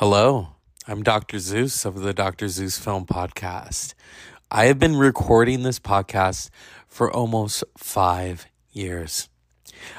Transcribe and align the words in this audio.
Hello, 0.00 0.50
I'm 0.86 1.02
Dr. 1.02 1.40
Zeus 1.40 1.84
of 1.84 2.02
the 2.02 2.14
Dr. 2.14 2.46
Zeus 2.46 2.78
Film 2.78 3.04
Podcast. 3.04 3.94
I 4.48 4.66
have 4.66 4.78
been 4.78 4.94
recording 4.94 5.64
this 5.64 5.80
podcast 5.80 6.50
for 6.86 7.10
almost 7.10 7.64
five 7.76 8.46
years. 8.70 9.28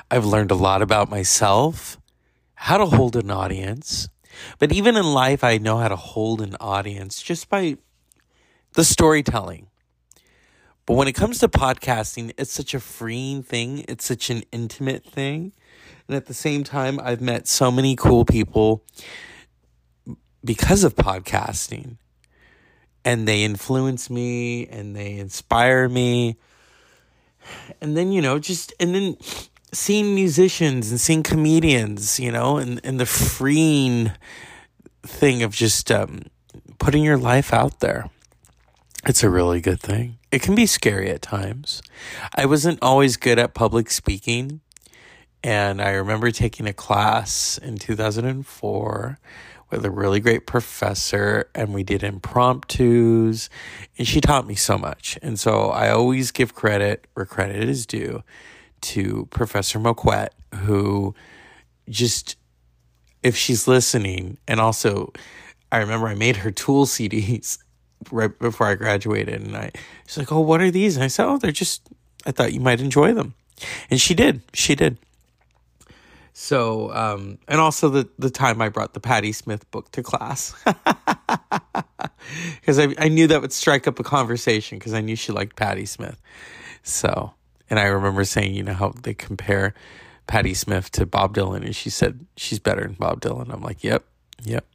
I've 0.09 0.23
learned 0.23 0.51
a 0.51 0.55
lot 0.55 0.81
about 0.81 1.09
myself, 1.09 1.99
how 2.55 2.77
to 2.77 2.85
hold 2.85 3.17
an 3.17 3.29
audience, 3.29 4.07
but 4.57 4.71
even 4.71 4.95
in 4.95 5.03
life, 5.03 5.43
I 5.43 5.57
know 5.57 5.79
how 5.79 5.89
to 5.89 5.97
hold 5.97 6.39
an 6.39 6.55
audience 6.61 7.21
just 7.21 7.49
by 7.49 7.75
the 8.75 8.85
storytelling. 8.85 9.67
But 10.85 10.93
when 10.93 11.09
it 11.09 11.13
comes 11.13 11.39
to 11.39 11.49
podcasting, 11.49 12.31
it's 12.37 12.53
such 12.53 12.73
a 12.73 12.79
freeing 12.79 13.43
thing, 13.43 13.83
it's 13.89 14.05
such 14.05 14.29
an 14.29 14.43
intimate 14.53 15.03
thing. 15.03 15.51
And 16.07 16.15
at 16.15 16.27
the 16.27 16.33
same 16.33 16.63
time, 16.63 17.01
I've 17.03 17.19
met 17.19 17.49
so 17.49 17.69
many 17.69 17.97
cool 17.97 18.23
people 18.23 18.85
because 20.43 20.83
of 20.83 20.95
podcasting. 20.95 21.97
And 23.05 23.27
they 23.27 23.43
influence 23.43 24.09
me 24.09 24.67
and 24.67 24.95
they 24.95 25.15
inspire 25.15 25.87
me. 25.87 26.37
And 27.81 27.95
then, 27.95 28.11
you 28.11 28.21
know, 28.21 28.39
just, 28.39 28.73
and 28.79 28.93
then 28.93 29.17
seeing 29.71 30.13
musicians 30.13 30.91
and 30.91 30.99
seeing 30.99 31.23
comedians, 31.23 32.19
you 32.19 32.31
know, 32.31 32.57
and, 32.57 32.81
and 32.83 32.99
the 32.99 33.05
freeing 33.05 34.11
thing 35.03 35.43
of 35.43 35.53
just 35.53 35.91
um, 35.91 36.23
putting 36.77 37.03
your 37.03 37.17
life 37.17 37.53
out 37.53 37.79
there. 37.79 38.09
It's 39.05 39.23
a 39.23 39.29
really 39.29 39.61
good 39.61 39.79
thing. 39.79 40.17
It 40.31 40.41
can 40.41 40.55
be 40.55 40.65
scary 40.65 41.09
at 41.09 41.21
times. 41.21 41.81
I 42.35 42.45
wasn't 42.45 42.79
always 42.81 43.15
good 43.15 43.39
at 43.39 43.53
public 43.53 43.89
speaking. 43.89 44.61
And 45.43 45.81
I 45.81 45.91
remember 45.91 46.31
taking 46.31 46.67
a 46.67 46.73
class 46.73 47.57
in 47.57 47.77
2004 47.77 49.19
with 49.69 49.85
a 49.85 49.91
really 49.91 50.19
great 50.19 50.47
professor 50.47 51.49
and 51.53 51.73
we 51.73 51.83
did 51.83 52.03
impromptus 52.03 53.49
and 53.97 54.07
she 54.07 54.19
taught 54.19 54.47
me 54.47 54.55
so 54.55 54.77
much. 54.77 55.17
And 55.21 55.39
so 55.39 55.69
I 55.69 55.89
always 55.91 56.31
give 56.31 56.55
credit 56.55 57.07
where 57.13 57.25
credit 57.25 57.69
is 57.69 57.85
due 57.85 58.23
to 58.81 59.27
Professor 59.29 59.79
Moquette, 59.79 60.29
who 60.55 61.13
just, 61.89 62.35
if 63.23 63.35
she's 63.35 63.67
listening, 63.67 64.37
and 64.47 64.59
also 64.59 65.13
I 65.71 65.77
remember 65.77 66.07
I 66.07 66.15
made 66.15 66.37
her 66.37 66.51
tool 66.51 66.85
CDs 66.85 67.59
right 68.11 68.37
before 68.39 68.67
I 68.67 68.75
graduated 68.75 69.41
and 69.41 69.55
I, 69.55 69.71
she's 70.07 70.17
like, 70.17 70.31
oh, 70.31 70.39
what 70.39 70.61
are 70.61 70.71
these? 70.71 70.95
And 70.95 71.03
I 71.03 71.07
said, 71.07 71.27
oh, 71.27 71.37
they're 71.37 71.51
just, 71.51 71.87
I 72.25 72.31
thought 72.31 72.53
you 72.53 72.59
might 72.59 72.81
enjoy 72.81 73.13
them. 73.13 73.35
And 73.89 74.01
she 74.01 74.13
did. 74.13 74.41
She 74.53 74.73
did. 74.73 74.97
So, 76.33 76.93
um, 76.93 77.39
and 77.47 77.59
also 77.59 77.89
the, 77.89 78.09
the 78.17 78.29
time 78.29 78.61
I 78.61 78.69
brought 78.69 78.93
the 78.93 78.99
Patti 78.99 79.31
Smith 79.31 79.69
book 79.71 79.91
to 79.91 80.03
class. 80.03 80.53
Because 82.55 82.79
I, 82.79 82.93
I 82.97 83.07
knew 83.09 83.27
that 83.27 83.41
would 83.41 83.53
strike 83.53 83.87
up 83.87 83.99
a 83.99 84.03
conversation 84.03 84.77
because 84.77 84.93
I 84.93 85.01
knew 85.01 85.15
she 85.15 85.31
liked 85.31 85.55
Patti 85.55 85.85
Smith. 85.85 86.19
So, 86.83 87.33
and 87.69 87.79
I 87.79 87.85
remember 87.85 88.23
saying, 88.23 88.53
you 88.53 88.63
know, 88.63 88.73
how 88.73 88.89
they 88.89 89.13
compare 89.13 89.73
Patti 90.27 90.53
Smith 90.53 90.91
to 90.91 91.05
Bob 91.05 91.35
Dylan. 91.35 91.63
And 91.63 91.75
she 91.75 91.89
said, 91.89 92.25
she's 92.37 92.59
better 92.59 92.83
than 92.83 92.93
Bob 92.93 93.21
Dylan. 93.21 93.51
I'm 93.51 93.61
like, 93.61 93.83
yep, 93.83 94.05
yep. 94.43 94.65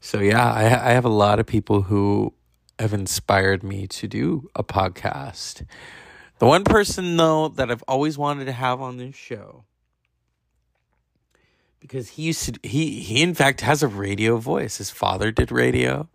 So, 0.00 0.20
yeah, 0.20 0.52
I, 0.52 0.64
I 0.64 0.92
have 0.92 1.04
a 1.04 1.10
lot 1.10 1.40
of 1.40 1.46
people 1.46 1.82
who 1.82 2.34
have 2.78 2.92
inspired 2.92 3.62
me 3.62 3.86
to 3.86 4.06
do 4.06 4.50
a 4.54 4.62
podcast. 4.62 5.64
The 6.38 6.46
one 6.46 6.64
person, 6.64 7.16
though, 7.16 7.48
that 7.48 7.70
I've 7.70 7.84
always 7.88 8.18
wanted 8.18 8.44
to 8.46 8.52
have 8.52 8.80
on 8.80 8.98
this 8.98 9.14
show 9.14 9.64
because 11.84 12.08
he 12.08 12.22
used 12.22 12.54
to 12.54 12.68
he 12.68 13.00
he 13.00 13.22
in 13.22 13.34
fact 13.34 13.60
has 13.60 13.82
a 13.82 13.88
radio 13.88 14.38
voice. 14.38 14.78
His 14.78 14.90
father 14.90 15.30
did 15.30 15.52
radio. 15.52 16.08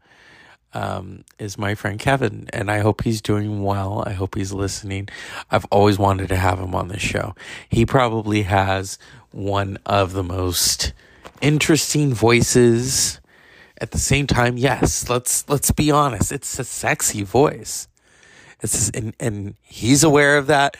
Um, 0.71 1.25
is 1.39 1.57
my 1.57 1.73
friend 1.73 1.99
Kevin, 1.99 2.47
and 2.53 2.69
I 2.69 2.79
hope 2.79 3.03
he's 3.03 3.21
doing 3.21 3.63
well. 3.63 4.03
I 4.05 4.11
hope 4.11 4.35
he's 4.35 4.53
listening. 4.53 5.09
I've 5.49 5.65
always 5.71 5.97
wanted 5.97 6.29
to 6.29 6.35
have 6.35 6.59
him 6.59 6.75
on 6.75 6.89
this 6.89 7.01
show. 7.01 7.33
He 7.69 7.87
probably 7.87 8.43
has 8.43 8.99
one 9.31 9.79
of 9.85 10.13
the 10.13 10.23
most 10.23 10.93
interesting 11.41 12.13
voices. 12.13 13.19
At 13.81 13.91
the 13.91 13.97
same 13.97 14.27
time, 14.27 14.57
yes, 14.57 15.09
let's 15.09 15.47
let's 15.49 15.71
be 15.71 15.89
honest, 15.89 16.31
it's 16.31 16.59
a 16.59 16.63
sexy 16.63 17.23
voice. 17.23 17.87
It's 18.61 18.89
and 18.89 19.15
and 19.19 19.55
he's 19.61 20.03
aware 20.03 20.37
of 20.37 20.47
that, 20.47 20.77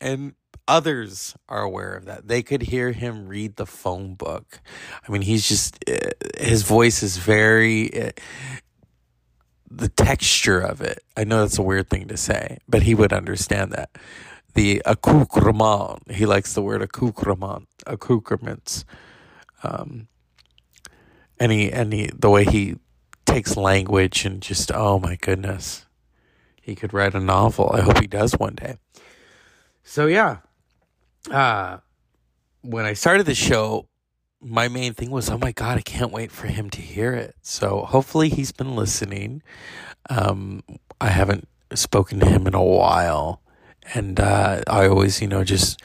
and 0.00 0.34
others 0.68 1.34
are 1.48 1.62
aware 1.62 1.94
of 1.94 2.04
that. 2.06 2.28
They 2.28 2.42
could 2.42 2.62
hear 2.62 2.92
him 2.92 3.28
read 3.28 3.56
the 3.56 3.66
phone 3.66 4.14
book. 4.14 4.60
I 5.06 5.12
mean, 5.12 5.22
he's 5.22 5.48
just, 5.48 5.78
uh, 5.88 6.10
his 6.38 6.62
voice 6.62 7.02
is 7.02 7.16
very, 7.16 8.08
uh, 8.08 8.10
the 9.70 9.88
texture 9.88 10.60
of 10.60 10.80
it. 10.80 11.02
I 11.16 11.24
know 11.24 11.40
that's 11.40 11.58
a 11.58 11.62
weird 11.62 11.88
thing 11.88 12.08
to 12.08 12.16
say, 12.16 12.58
but 12.68 12.82
he 12.82 12.94
would 12.94 13.12
understand 13.12 13.72
that. 13.72 13.90
The 14.54 14.82
accoutrement, 14.84 16.10
he 16.10 16.26
likes 16.26 16.52
the 16.52 16.62
word 16.62 16.82
accoutrement, 16.82 17.68
accoutrements. 17.86 18.84
Um, 19.62 20.08
and 21.40 21.50
he, 21.50 21.72
and 21.72 21.92
he, 21.92 22.10
the 22.14 22.28
way 22.28 22.44
he 22.44 22.76
takes 23.24 23.56
language 23.56 24.26
and 24.26 24.42
just, 24.42 24.70
oh 24.70 24.98
my 24.98 25.16
goodness, 25.16 25.86
he 26.60 26.74
could 26.74 26.92
write 26.92 27.14
a 27.14 27.20
novel. 27.20 27.70
I 27.72 27.80
hope 27.80 27.98
he 27.98 28.06
does 28.06 28.32
one 28.32 28.54
day. 28.54 28.76
So 29.82 30.06
yeah, 30.06 30.38
uh, 31.30 31.78
when 32.62 32.84
I 32.84 32.92
started 32.94 33.26
the 33.26 33.34
show, 33.34 33.88
my 34.40 34.68
main 34.68 34.92
thing 34.92 35.10
was, 35.10 35.30
oh 35.30 35.38
my 35.38 35.52
God, 35.52 35.78
I 35.78 35.82
can't 35.82 36.12
wait 36.12 36.32
for 36.32 36.48
him 36.48 36.68
to 36.70 36.80
hear 36.80 37.14
it. 37.14 37.36
So 37.42 37.82
hopefully 37.82 38.28
he's 38.28 38.52
been 38.52 38.74
listening. 38.74 39.42
Um, 40.10 40.62
I 41.00 41.08
haven't 41.08 41.48
spoken 41.74 42.20
to 42.20 42.26
him 42.26 42.46
in 42.46 42.54
a 42.54 42.62
while. 42.62 43.40
And 43.94 44.18
uh, 44.18 44.62
I 44.66 44.86
always, 44.86 45.20
you 45.20 45.28
know, 45.28 45.44
just 45.44 45.80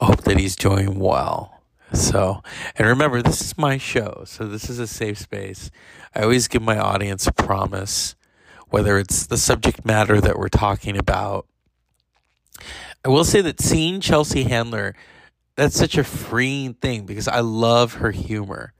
hope 0.00 0.22
that 0.24 0.38
he's 0.38 0.56
doing 0.56 0.98
well. 0.98 1.62
So, 1.92 2.42
and 2.76 2.86
remember, 2.88 3.20
this 3.22 3.40
is 3.40 3.58
my 3.58 3.78
show. 3.78 4.24
So 4.26 4.46
this 4.46 4.70
is 4.70 4.78
a 4.78 4.86
safe 4.86 5.18
space. 5.18 5.70
I 6.14 6.22
always 6.22 6.48
give 6.48 6.62
my 6.62 6.78
audience 6.78 7.26
a 7.26 7.32
promise, 7.32 8.16
whether 8.68 8.98
it's 8.98 9.26
the 9.26 9.36
subject 9.36 9.84
matter 9.84 10.20
that 10.20 10.38
we're 10.38 10.48
talking 10.48 10.96
about 10.96 11.46
I 13.04 13.08
will 13.08 13.24
say 13.24 13.40
that 13.40 13.60
seeing 13.60 14.00
Chelsea 14.00 14.44
Handler, 14.44 14.94
that's 15.56 15.76
such 15.76 15.98
a 15.98 16.04
freeing 16.04 16.74
thing 16.74 17.04
because 17.04 17.26
I 17.26 17.40
love 17.40 17.94
her 17.94 18.12
humor 18.12 18.74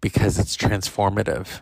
because 0.00 0.38
it's 0.38 0.56
transformative. 0.56 1.60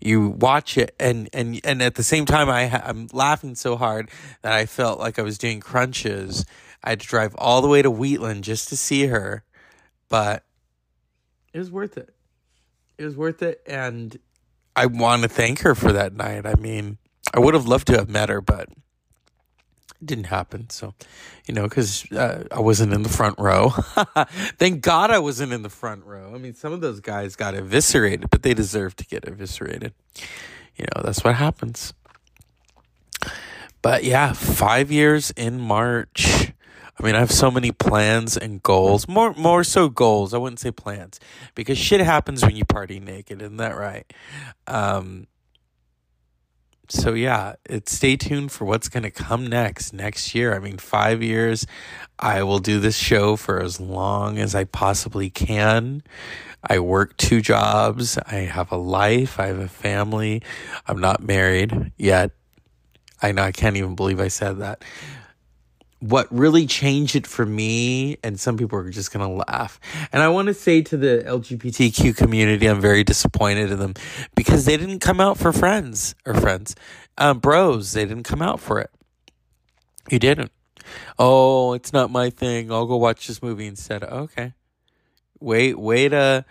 You 0.00 0.28
watch 0.28 0.78
it 0.78 0.94
and 0.98 1.28
and 1.32 1.60
and 1.64 1.82
at 1.82 1.96
the 1.96 2.02
same 2.02 2.24
time 2.24 2.48
I 2.48 2.82
I'm 2.84 3.08
laughing 3.12 3.56
so 3.56 3.76
hard 3.76 4.10
that 4.42 4.52
I 4.52 4.64
felt 4.64 5.00
like 5.00 5.18
I 5.18 5.22
was 5.22 5.38
doing 5.38 5.60
crunches. 5.60 6.46
I 6.82 6.90
had 6.90 7.00
to 7.00 7.06
drive 7.06 7.34
all 7.36 7.60
the 7.60 7.68
way 7.68 7.82
to 7.82 7.90
Wheatland 7.90 8.44
just 8.44 8.68
to 8.68 8.76
see 8.76 9.06
her, 9.06 9.44
but 10.08 10.44
it 11.52 11.58
was 11.58 11.70
worth 11.70 11.98
it. 11.98 12.14
It 12.96 13.04
was 13.04 13.16
worth 13.16 13.42
it 13.42 13.60
and 13.66 14.16
I 14.76 14.86
want 14.86 15.22
to 15.22 15.28
thank 15.28 15.60
her 15.60 15.74
for 15.74 15.92
that 15.92 16.14
night. 16.14 16.46
I 16.46 16.54
mean, 16.54 16.98
I 17.34 17.40
would 17.40 17.54
have 17.54 17.66
loved 17.66 17.88
to 17.88 17.94
have 17.94 18.08
met 18.08 18.28
her, 18.28 18.40
but 18.40 18.68
didn't 20.04 20.24
happen. 20.26 20.70
So, 20.70 20.94
you 21.46 21.54
know, 21.54 21.64
because 21.64 22.10
uh, 22.12 22.44
I 22.50 22.60
wasn't 22.60 22.92
in 22.92 23.02
the 23.02 23.08
front 23.08 23.38
row. 23.38 23.70
Thank 24.58 24.82
God 24.82 25.10
I 25.10 25.18
wasn't 25.18 25.52
in 25.52 25.62
the 25.62 25.68
front 25.68 26.04
row. 26.04 26.32
I 26.34 26.38
mean, 26.38 26.54
some 26.54 26.72
of 26.72 26.80
those 26.80 27.00
guys 27.00 27.36
got 27.36 27.54
eviscerated, 27.54 28.30
but 28.30 28.42
they 28.42 28.54
deserve 28.54 28.96
to 28.96 29.04
get 29.04 29.26
eviscerated. 29.26 29.92
You 30.76 30.86
know, 30.94 31.02
that's 31.02 31.24
what 31.24 31.34
happens. 31.34 31.92
But 33.82 34.04
yeah, 34.04 34.32
five 34.32 34.90
years 34.90 35.30
in 35.32 35.60
March. 35.60 36.52
I 37.00 37.04
mean, 37.04 37.14
I 37.14 37.20
have 37.20 37.30
so 37.30 37.50
many 37.50 37.70
plans 37.70 38.36
and 38.36 38.60
goals. 38.60 39.06
More, 39.06 39.32
more 39.34 39.62
so 39.62 39.88
goals. 39.88 40.34
I 40.34 40.38
wouldn't 40.38 40.58
say 40.58 40.72
plans 40.72 41.20
because 41.54 41.78
shit 41.78 42.00
happens 42.00 42.44
when 42.44 42.56
you 42.56 42.64
party 42.64 42.98
naked. 42.98 43.40
Isn't 43.40 43.58
that 43.58 43.76
right? 43.76 44.12
Um, 44.66 45.28
so 46.88 47.14
yeah, 47.14 47.54
it, 47.68 47.88
stay 47.88 48.16
tuned 48.16 48.52
for 48.52 48.64
what's 48.64 48.88
going 48.88 49.02
to 49.02 49.10
come 49.10 49.46
next 49.46 49.92
next 49.92 50.34
year. 50.34 50.54
I 50.54 50.58
mean, 50.58 50.78
five 50.78 51.22
years. 51.22 51.66
I 52.18 52.42
will 52.42 52.58
do 52.58 52.80
this 52.80 52.96
show 52.96 53.36
for 53.36 53.62
as 53.62 53.78
long 53.78 54.38
as 54.38 54.54
I 54.54 54.64
possibly 54.64 55.30
can. 55.30 56.02
I 56.62 56.80
work 56.80 57.16
two 57.16 57.40
jobs. 57.40 58.18
I 58.18 58.36
have 58.36 58.72
a 58.72 58.76
life. 58.76 59.38
I 59.38 59.46
have 59.46 59.58
a 59.58 59.68
family. 59.68 60.42
I'm 60.86 61.00
not 61.00 61.22
married 61.22 61.92
yet. 61.96 62.32
I 63.22 63.32
know 63.32 63.42
I 63.42 63.52
can't 63.52 63.76
even 63.76 63.94
believe 63.94 64.20
I 64.20 64.28
said 64.28 64.58
that 64.58 64.82
what 66.00 66.26
really 66.30 66.66
changed 66.66 67.16
it 67.16 67.26
for 67.26 67.44
me, 67.44 68.18
and 68.22 68.38
some 68.38 68.56
people 68.56 68.78
are 68.78 68.90
just 68.90 69.12
gonna 69.12 69.30
laugh. 69.30 69.80
And 70.12 70.22
I 70.22 70.28
want 70.28 70.46
to 70.46 70.54
say 70.54 70.82
to 70.82 70.96
the 70.96 71.24
LGBTQ 71.26 72.16
community, 72.16 72.66
I'm 72.66 72.80
very 72.80 73.04
disappointed 73.04 73.70
in 73.72 73.78
them 73.78 73.94
because 74.34 74.64
they 74.64 74.76
didn't 74.76 75.00
come 75.00 75.20
out 75.20 75.38
for 75.38 75.52
friends 75.52 76.14
or 76.24 76.34
friends, 76.34 76.76
um, 77.16 77.38
bros. 77.40 77.92
They 77.92 78.04
didn't 78.04 78.24
come 78.24 78.42
out 78.42 78.60
for 78.60 78.78
it. 78.80 78.90
You 80.10 80.18
didn't. 80.18 80.52
Oh, 81.18 81.74
it's 81.74 81.92
not 81.92 82.10
my 82.10 82.30
thing. 82.30 82.72
I'll 82.72 82.86
go 82.86 82.96
watch 82.96 83.26
this 83.26 83.42
movie 83.42 83.66
instead. 83.66 84.02
Okay. 84.02 84.54
Wait, 85.40 85.78
wait 85.78 86.12
a 86.12 86.44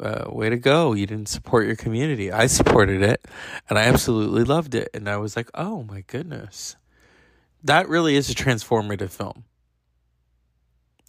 uh, 0.00 0.24
way 0.28 0.50
to 0.50 0.56
go. 0.56 0.92
You 0.92 1.06
didn't 1.06 1.28
support 1.28 1.66
your 1.66 1.76
community. 1.76 2.32
I 2.32 2.46
supported 2.46 3.02
it 3.02 3.24
and 3.68 3.78
I 3.78 3.82
absolutely 3.82 4.44
loved 4.44 4.74
it. 4.74 4.88
And 4.94 5.08
I 5.08 5.16
was 5.16 5.36
like, 5.36 5.50
oh 5.54 5.84
my 5.84 6.02
goodness. 6.06 6.76
That 7.64 7.88
really 7.88 8.14
is 8.16 8.30
a 8.30 8.34
transformative 8.34 9.10
film. 9.10 9.44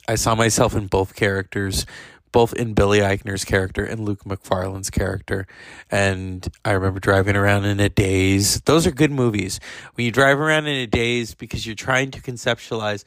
I 0.08 0.16
saw 0.16 0.36
myself 0.36 0.76
in 0.76 0.88
both 0.88 1.16
characters, 1.16 1.86
both 2.32 2.54
in 2.54 2.74
Billy 2.74 3.00
Eichner's 3.00 3.44
character 3.44 3.84
and 3.84 4.00
Luke 4.02 4.24
Macfarlane's 4.26 4.90
character. 4.90 5.48
And 5.92 6.48
I 6.64 6.72
remember 6.72 7.00
driving 7.00 7.36
around 7.36 7.66
in 7.66 7.80
a 7.80 7.90
daze. 7.90 8.62
Those 8.62 8.88
are 8.88 8.92
good 8.92 9.12
movies. 9.12 9.60
When 9.96 10.06
you 10.06 10.12
drive 10.12 10.40
around 10.40 10.68
in 10.68 10.78
a 10.78 10.88
daze 10.88 11.36
because 11.36 11.66
you're 11.66 11.76
trying 11.76 12.12
to 12.12 12.22
conceptualize 12.22 13.04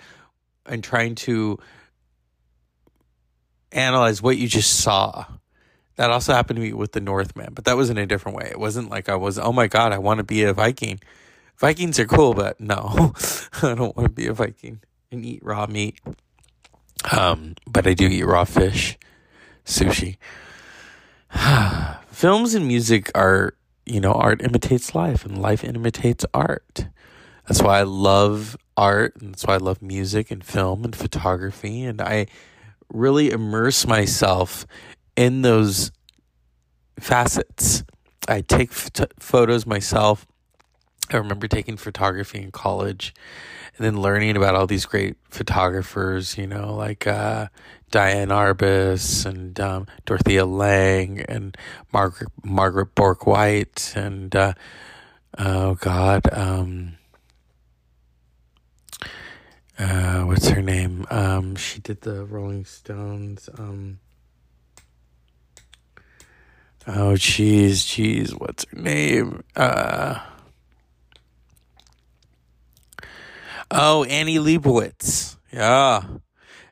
and 0.67 0.85
trying 0.85 1.15
to 1.17 1.59
analyze 3.73 4.21
what 4.21 4.37
you 4.37 4.49
just 4.49 4.81
saw 4.81 5.25
that 5.99 6.13
also 6.13 6.33
happened 6.33 6.57
to 6.57 6.63
me 6.63 6.73
with 6.73 6.93
the 6.93 7.01
Northman, 7.01 7.55
but 7.55 7.65
that 7.65 7.77
was 7.77 7.91
in 7.91 7.99
a 7.99 8.07
different 8.07 8.39
way. 8.39 8.47
It 8.49 8.61
wasn't 8.61 8.89
like 8.89 9.09
I 9.09 9.17
was, 9.17 9.37
oh 9.37 9.53
my 9.53 9.67
God, 9.67 9.93
I 9.93 9.99
want 9.99 10.19
to 10.19 10.25
be 10.25 10.45
a 10.45 10.55
Viking. 10.55 11.01
Vikings 11.59 11.99
are 11.99 12.07
cool, 12.07 12.35
but 12.35 12.61
no, 12.61 13.13
I 13.63 13.75
don't 13.75 13.97
want 13.97 14.09
to 14.09 14.15
be 14.15 14.27
a 14.27 14.33
Viking 14.33 14.81
and 15.11 15.25
eat 15.25 15.43
raw 15.43 15.67
meat. 15.67 16.01
Um, 17.11 17.55
but 17.67 17.87
I 17.87 17.95
do 17.95 18.07
eat 18.07 18.25
raw 18.25 18.45
fish, 18.45 18.97
sushi. 19.65 20.17
Films 22.11 22.55
and 22.55 22.67
music 22.67 23.11
are, 23.15 23.55
you 23.85 24.01
know, 24.01 24.13
art 24.13 24.43
imitates 24.43 24.95
life 24.95 25.25
and 25.25 25.41
life 25.41 25.65
imitates 25.65 26.25
art. 26.33 26.87
That's 27.47 27.63
why 27.63 27.81
I 27.81 27.83
love 27.83 28.57
art 28.77 29.17
and 29.21 29.33
that's 29.33 29.45
why 29.45 29.55
I 29.55 29.59
love 29.59 29.83
music 29.83 30.31
and 30.31 30.45
film 30.45 30.85
and 30.85 30.95
photography. 30.95 31.83
And 31.83 32.01
I 32.01 32.27
really 32.93 33.31
immerse 33.31 33.87
myself 33.87 34.67
in 35.17 35.43
those 35.43 35.91
facets. 37.01 37.83
I 38.29 38.43
take 38.43 38.73
photos 38.73 39.67
myself. 39.67 40.27
I 41.11 41.17
remember 41.17 41.49
taking 41.49 41.77
photography 41.77 42.43
in 42.43 42.51
college 42.51 43.15
and 43.77 43.87
then 43.87 44.01
learning 44.01 44.37
about 44.37 44.55
all 44.55 44.67
these 44.67 44.87
great 44.87 45.17
photographers, 45.31 46.37
you 46.37 46.47
know, 46.47 46.75
like 46.75 47.07
uh, 47.07 47.49
Diane 47.91 48.29
Arbus 48.29 49.25
and 49.25 49.59
um, 49.61 49.87
Dorothea 50.05 50.45
Lange 50.45 51.21
and 51.29 51.57
Margaret, 51.93 52.31
Margaret 52.45 52.95
Bourke-White 52.95 53.93
and, 53.97 54.35
uh, 54.35 54.53
oh 55.39 55.75
God, 55.75 56.23
um, 56.33 56.95
uh, 59.79 60.23
what's 60.23 60.49
her 60.49 60.63
name? 60.63 61.07
Um, 61.11 61.55
she 61.57 61.79
did 61.81 62.01
the 62.01 62.25
Rolling 62.25 62.65
Stones. 62.65 63.49
Um, 63.59 64.01
Oh, 66.91 67.13
jeez, 67.13 67.85
jeez, 67.85 68.31
what's 68.31 68.65
her 68.71 68.81
name? 68.81 69.43
Uh, 69.55 70.21
oh, 73.71 74.05
Annie 74.05 74.39
Leibovitz. 74.39 75.37
Yeah. 75.53 76.03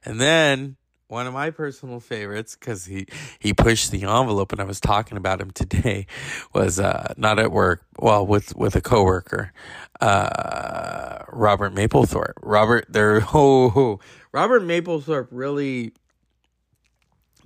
And 0.04 0.20
then 0.20 0.76
one 1.08 1.26
of 1.26 1.34
my 1.34 1.50
personal 1.50 2.00
favorites, 2.00 2.56
because 2.58 2.84
he, 2.84 3.06
he 3.38 3.52
pushed 3.52 3.90
the 3.90 4.02
envelope 4.02 4.52
and 4.52 4.60
I 4.60 4.64
was 4.64 4.81
talking 4.81 5.16
about 5.16 5.40
him 5.40 5.50
today, 5.50 6.06
was 6.52 6.81
uh, 6.81 7.14
not 7.16 7.38
at 7.38 7.52
work, 7.52 7.84
well, 7.98 8.26
with, 8.26 8.56
with 8.56 8.76
a 8.76 8.81
coworker, 8.81 9.52
uh, 10.00 11.25
Robert 11.28 11.75
Mapplethorpe. 11.75 12.34
Robert, 12.43 12.87
there, 12.88 13.22
oh, 13.34 13.72
oh, 13.75 14.00
Robert 14.32 14.62
Mapplethorpe 14.62 15.28
really 15.31 15.93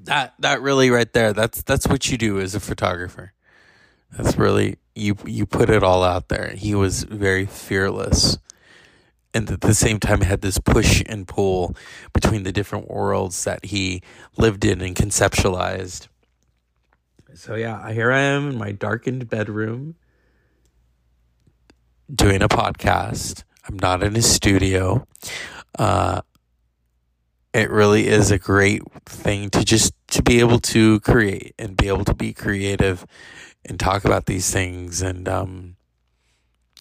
that 0.04 0.34
that 0.38 0.62
really 0.62 0.90
right 0.90 1.12
there 1.12 1.32
that's 1.32 1.62
that's 1.62 1.86
what 1.86 2.10
you 2.10 2.16
do 2.16 2.40
as 2.40 2.54
a 2.54 2.60
photographer 2.60 3.32
that's 4.12 4.36
really 4.36 4.76
you 4.94 5.16
you 5.26 5.46
put 5.46 5.70
it 5.70 5.82
all 5.82 6.02
out 6.02 6.28
there 6.28 6.50
he 6.56 6.74
was 6.74 7.04
very 7.04 7.46
fearless 7.46 8.38
and 9.32 9.50
at 9.50 9.60
the 9.60 9.74
same 9.74 10.00
time 10.00 10.22
had 10.22 10.40
this 10.40 10.58
push 10.58 11.02
and 11.06 11.26
pull 11.28 11.76
between 12.12 12.42
the 12.42 12.52
different 12.52 12.90
worlds 12.90 13.44
that 13.44 13.66
he 13.66 14.02
lived 14.36 14.64
in 14.64 14.80
and 14.80 14.96
conceptualized. 14.96 16.08
So 17.34 17.54
yeah 17.54 17.92
here 17.92 18.10
i 18.10 18.20
am 18.20 18.50
in 18.50 18.58
my 18.58 18.72
darkened 18.72 19.28
bedroom. 19.28 19.94
Doing 22.12 22.42
a 22.42 22.48
podcast. 22.48 23.44
I'm 23.68 23.78
not 23.78 24.02
in 24.02 24.16
a 24.16 24.22
studio. 24.22 25.06
Uh, 25.78 26.22
it 27.52 27.70
really 27.70 28.08
is 28.08 28.30
a 28.30 28.38
great 28.38 28.82
thing 29.06 29.50
to 29.50 29.64
just 29.64 29.92
to 30.08 30.22
be 30.22 30.40
able 30.40 30.58
to 30.58 31.00
create 31.00 31.54
and 31.58 31.76
be 31.76 31.88
able 31.88 32.04
to 32.04 32.14
be 32.14 32.32
creative 32.32 33.06
and 33.64 33.78
talk 33.78 34.04
about 34.04 34.26
these 34.26 34.50
things 34.50 35.02
and 35.02 35.28
um, 35.28 35.76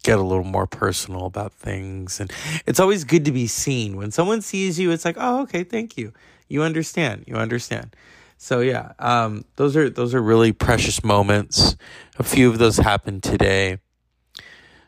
get 0.10 0.20
a 0.20 0.24
little 0.24 0.44
more 0.44 0.66
personal 0.66 1.26
about 1.26 1.54
things. 1.54 2.20
And 2.20 2.32
it's 2.66 2.80
always 2.80 3.04
good 3.04 3.26
to 3.26 3.32
be 3.32 3.46
seen. 3.46 3.96
When 3.96 4.12
someone 4.12 4.42
sees 4.42 4.80
you 4.80 4.92
it's 4.92 5.06
like 5.06 5.18
oh 5.20 5.42
okay 5.44 5.64
thank 5.64 5.98
you. 5.98 6.14
You 6.48 6.64
understand. 6.64 7.26
You 7.28 7.36
understand. 7.36 7.96
So 8.38 8.62
yeah 8.62 8.94
um, 8.98 9.46
those 9.58 9.76
are 9.78 9.90
those 9.90 10.16
are 10.16 10.22
really 10.22 10.52
precious 10.52 11.04
moments. 11.04 11.76
A 12.18 12.24
few 12.24 12.50
of 12.50 12.58
those 12.58 12.78
happened 12.78 13.22
today. 13.22 13.80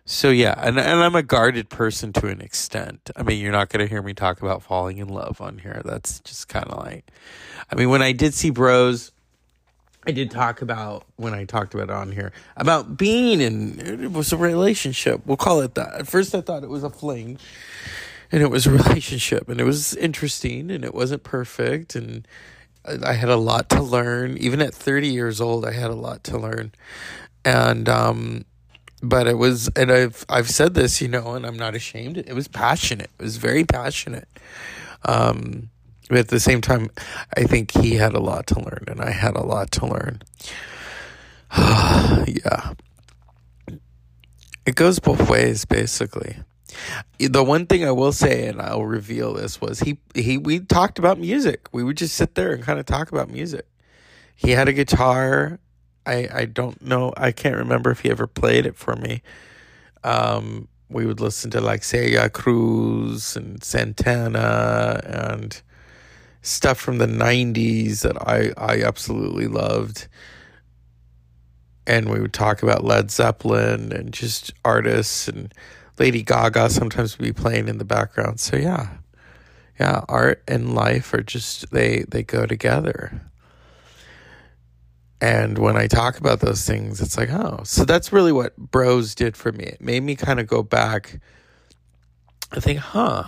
So 0.06 0.30
yeah, 0.30 0.56
and 0.58 0.80
and 0.80 1.04
I'm 1.04 1.16
a 1.16 1.22
guarded 1.22 1.70
person 1.70 2.12
to 2.14 2.28
an 2.28 2.42
extent. 2.42 3.12
I 3.16 3.22
mean, 3.22 3.40
you're 3.40 3.52
not 3.52 3.70
going 3.70 3.86
to 3.86 3.90
hear 3.90 4.02
me 4.02 4.14
talk 4.14 4.42
about 4.42 4.64
falling 4.64 4.98
in 4.98 5.08
love 5.08 5.40
on 5.40 5.60
here. 5.60 5.82
That's 5.86 6.20
just 6.22 6.50
kind 6.50 6.66
of 6.66 6.80
like 6.84 7.12
I 7.72 7.76
mean, 7.76 7.90
when 7.90 8.02
I 8.02 8.12
did 8.12 8.34
see 8.34 8.50
Bros, 8.50 9.12
I 10.06 10.12
did 10.12 10.32
talk 10.32 10.62
about 10.62 11.06
when 11.18 11.34
I 11.34 11.46
talked 11.46 11.74
about 11.76 11.90
it 11.90 11.96
on 11.96 12.12
here 12.12 12.32
about 12.58 12.98
being 12.98 13.40
in 13.40 13.80
it 13.80 14.12
was 14.12 14.34
a 14.34 14.38
relationship. 14.38 15.22
We'll 15.26 15.38
call 15.38 15.62
it 15.62 15.76
that. 15.76 15.94
At 15.94 16.08
first 16.08 16.34
I 16.34 16.42
thought 16.42 16.64
it 16.64 16.70
was 16.70 16.84
a 16.84 16.90
fling 16.90 17.38
and 18.32 18.42
it 18.42 18.50
was 18.50 18.66
a 18.66 18.72
relationship 18.84 19.48
and 19.48 19.60
it 19.62 19.64
was 19.64 19.96
interesting 19.96 20.72
and 20.72 20.84
it 20.84 20.96
wasn't 20.96 21.24
perfect 21.24 21.96
and 21.96 22.28
I 22.84 23.14
had 23.14 23.30
a 23.30 23.36
lot 23.36 23.70
to 23.70 23.82
learn. 23.82 24.38
Even 24.38 24.60
at 24.60 24.74
30 24.74 25.08
years 25.08 25.40
old, 25.40 25.66
I 25.66 25.74
had 25.74 25.92
a 25.92 25.96
lot 25.96 26.24
to 26.26 26.38
learn. 26.38 26.72
And 27.46 27.88
um 27.88 28.46
but 29.04 29.28
it 29.28 29.38
was 29.38 29.70
and 29.76 29.92
I've 29.92 30.26
I've 30.28 30.50
said 30.50 30.74
this, 30.74 31.00
you 31.00 31.10
know, 31.10 31.34
and 31.34 31.46
I'm 31.46 31.58
not 31.58 31.76
ashamed. 31.76 32.18
It 32.18 32.34
was 32.34 32.48
passionate. 32.48 33.12
It 33.20 33.24
was 33.24 33.38
very 33.38 33.66
passionate. 33.66 34.28
Um 35.06 35.70
but 36.12 36.20
at 36.20 36.28
the 36.28 36.42
same 36.42 36.60
time, 36.60 36.90
I 37.38 37.46
think 37.46 37.72
he 37.72 37.96
had 37.96 38.14
a 38.14 38.20
lot 38.20 38.46
to 38.48 38.60
learn 38.60 38.84
and 38.88 39.00
I 39.00 39.12
had 39.12 39.38
a 39.38 39.44
lot 39.44 39.72
to 39.72 39.86
learn. 39.86 40.22
yeah. 41.58 42.74
It 44.66 44.76
goes 44.76 45.00
both 45.00 45.30
ways 45.30 45.64
basically. 45.64 46.36
The 47.18 47.46
one 47.46 47.66
thing 47.66 47.86
I 47.86 47.92
will 47.92 48.12
say 48.12 48.46
and 48.48 48.62
I'll 48.62 48.84
reveal 48.84 49.34
this 49.36 49.62
was 49.62 49.80
he 49.80 50.00
he 50.14 50.38
we 50.38 50.60
talked 50.60 51.00
about 51.00 51.18
music. 51.18 51.70
We 51.72 51.82
would 51.82 51.96
just 51.96 52.18
sit 52.18 52.36
there 52.36 52.52
and 52.52 52.62
kind 52.62 52.78
of 52.78 52.86
talk 52.86 53.14
about 53.14 53.30
music. 53.30 53.66
He 54.36 54.52
had 54.52 54.68
a 54.68 54.74
guitar 54.74 55.60
I 56.06 56.28
I 56.34 56.44
don't 56.44 56.82
know. 56.82 57.14
I 57.16 57.32
can't 57.32 57.56
remember 57.56 57.90
if 57.90 58.02
he 58.02 58.12
ever 58.12 58.28
played 58.28 58.66
it 58.66 58.76
for 58.76 58.98
me. 58.98 59.24
Um, 60.04 60.68
we 60.90 61.06
would 61.06 61.22
listen 61.22 61.52
to 61.52 61.62
like 61.62 61.86
Celia 61.86 62.30
Cruz 62.30 63.38
and 63.38 63.64
Santana 63.64 65.00
and 65.06 65.62
stuff 66.42 66.80
from 66.80 66.98
the 66.98 67.08
90s 67.08 68.02
that 68.02 68.18
I, 68.28 68.52
I 68.58 68.82
absolutely 68.84 69.48
loved. 69.48 70.08
And 71.88 72.10
we 72.10 72.20
would 72.20 72.34
talk 72.34 72.64
about 72.64 72.84
Led 72.84 73.12
Zeppelin 73.12 73.92
and 73.92 74.14
just 74.14 74.54
artists 74.64 75.28
and 75.28 75.54
Lady 76.00 76.24
Gaga 76.24 76.70
sometimes 76.70 77.18
would 77.18 77.26
be 77.26 77.34
playing 77.34 77.68
in 77.68 77.78
the 77.78 77.86
background. 77.86 78.40
So 78.40 78.58
yeah. 78.58 78.90
Yeah, 79.80 80.02
art 80.08 80.44
and 80.48 80.76
life 80.76 81.12
are 81.14 81.24
just 81.24 81.72
they 81.72 82.06
they 82.08 82.22
go 82.22 82.46
together. 82.46 83.20
And 85.20 85.58
when 85.58 85.76
I 85.76 85.88
talk 85.88 86.18
about 86.18 86.40
those 86.40 86.66
things, 86.66 87.00
it's 87.00 87.18
like, 87.18 87.30
oh, 87.32 87.62
so 87.64 87.86
that's 87.86 88.12
really 88.12 88.32
what 88.32 88.58
bros 88.58 89.14
did 89.14 89.38
for 89.38 89.52
me. 89.52 89.66
It 89.66 89.82
made 89.82 90.02
me 90.02 90.16
kind 90.16 90.40
of 90.40 90.48
go 90.48 90.64
back. 90.64 91.20
I 92.52 92.60
think, 92.60 92.80
huh, 92.80 93.24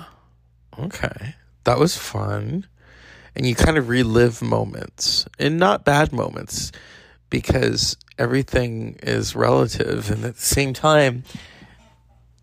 okay, 0.77 1.35
that 1.63 1.79
was 1.79 1.95
fun. 1.95 2.67
And 3.35 3.45
you 3.45 3.55
kind 3.55 3.77
of 3.77 3.89
relive 3.89 4.41
moments 4.41 5.25
and 5.39 5.57
not 5.57 5.85
bad 5.85 6.13
moments 6.13 6.71
because 7.29 7.97
everything 8.17 8.97
is 9.01 9.35
relative. 9.35 10.11
And 10.11 10.23
at 10.23 10.35
the 10.35 10.41
same 10.41 10.73
time, 10.73 11.23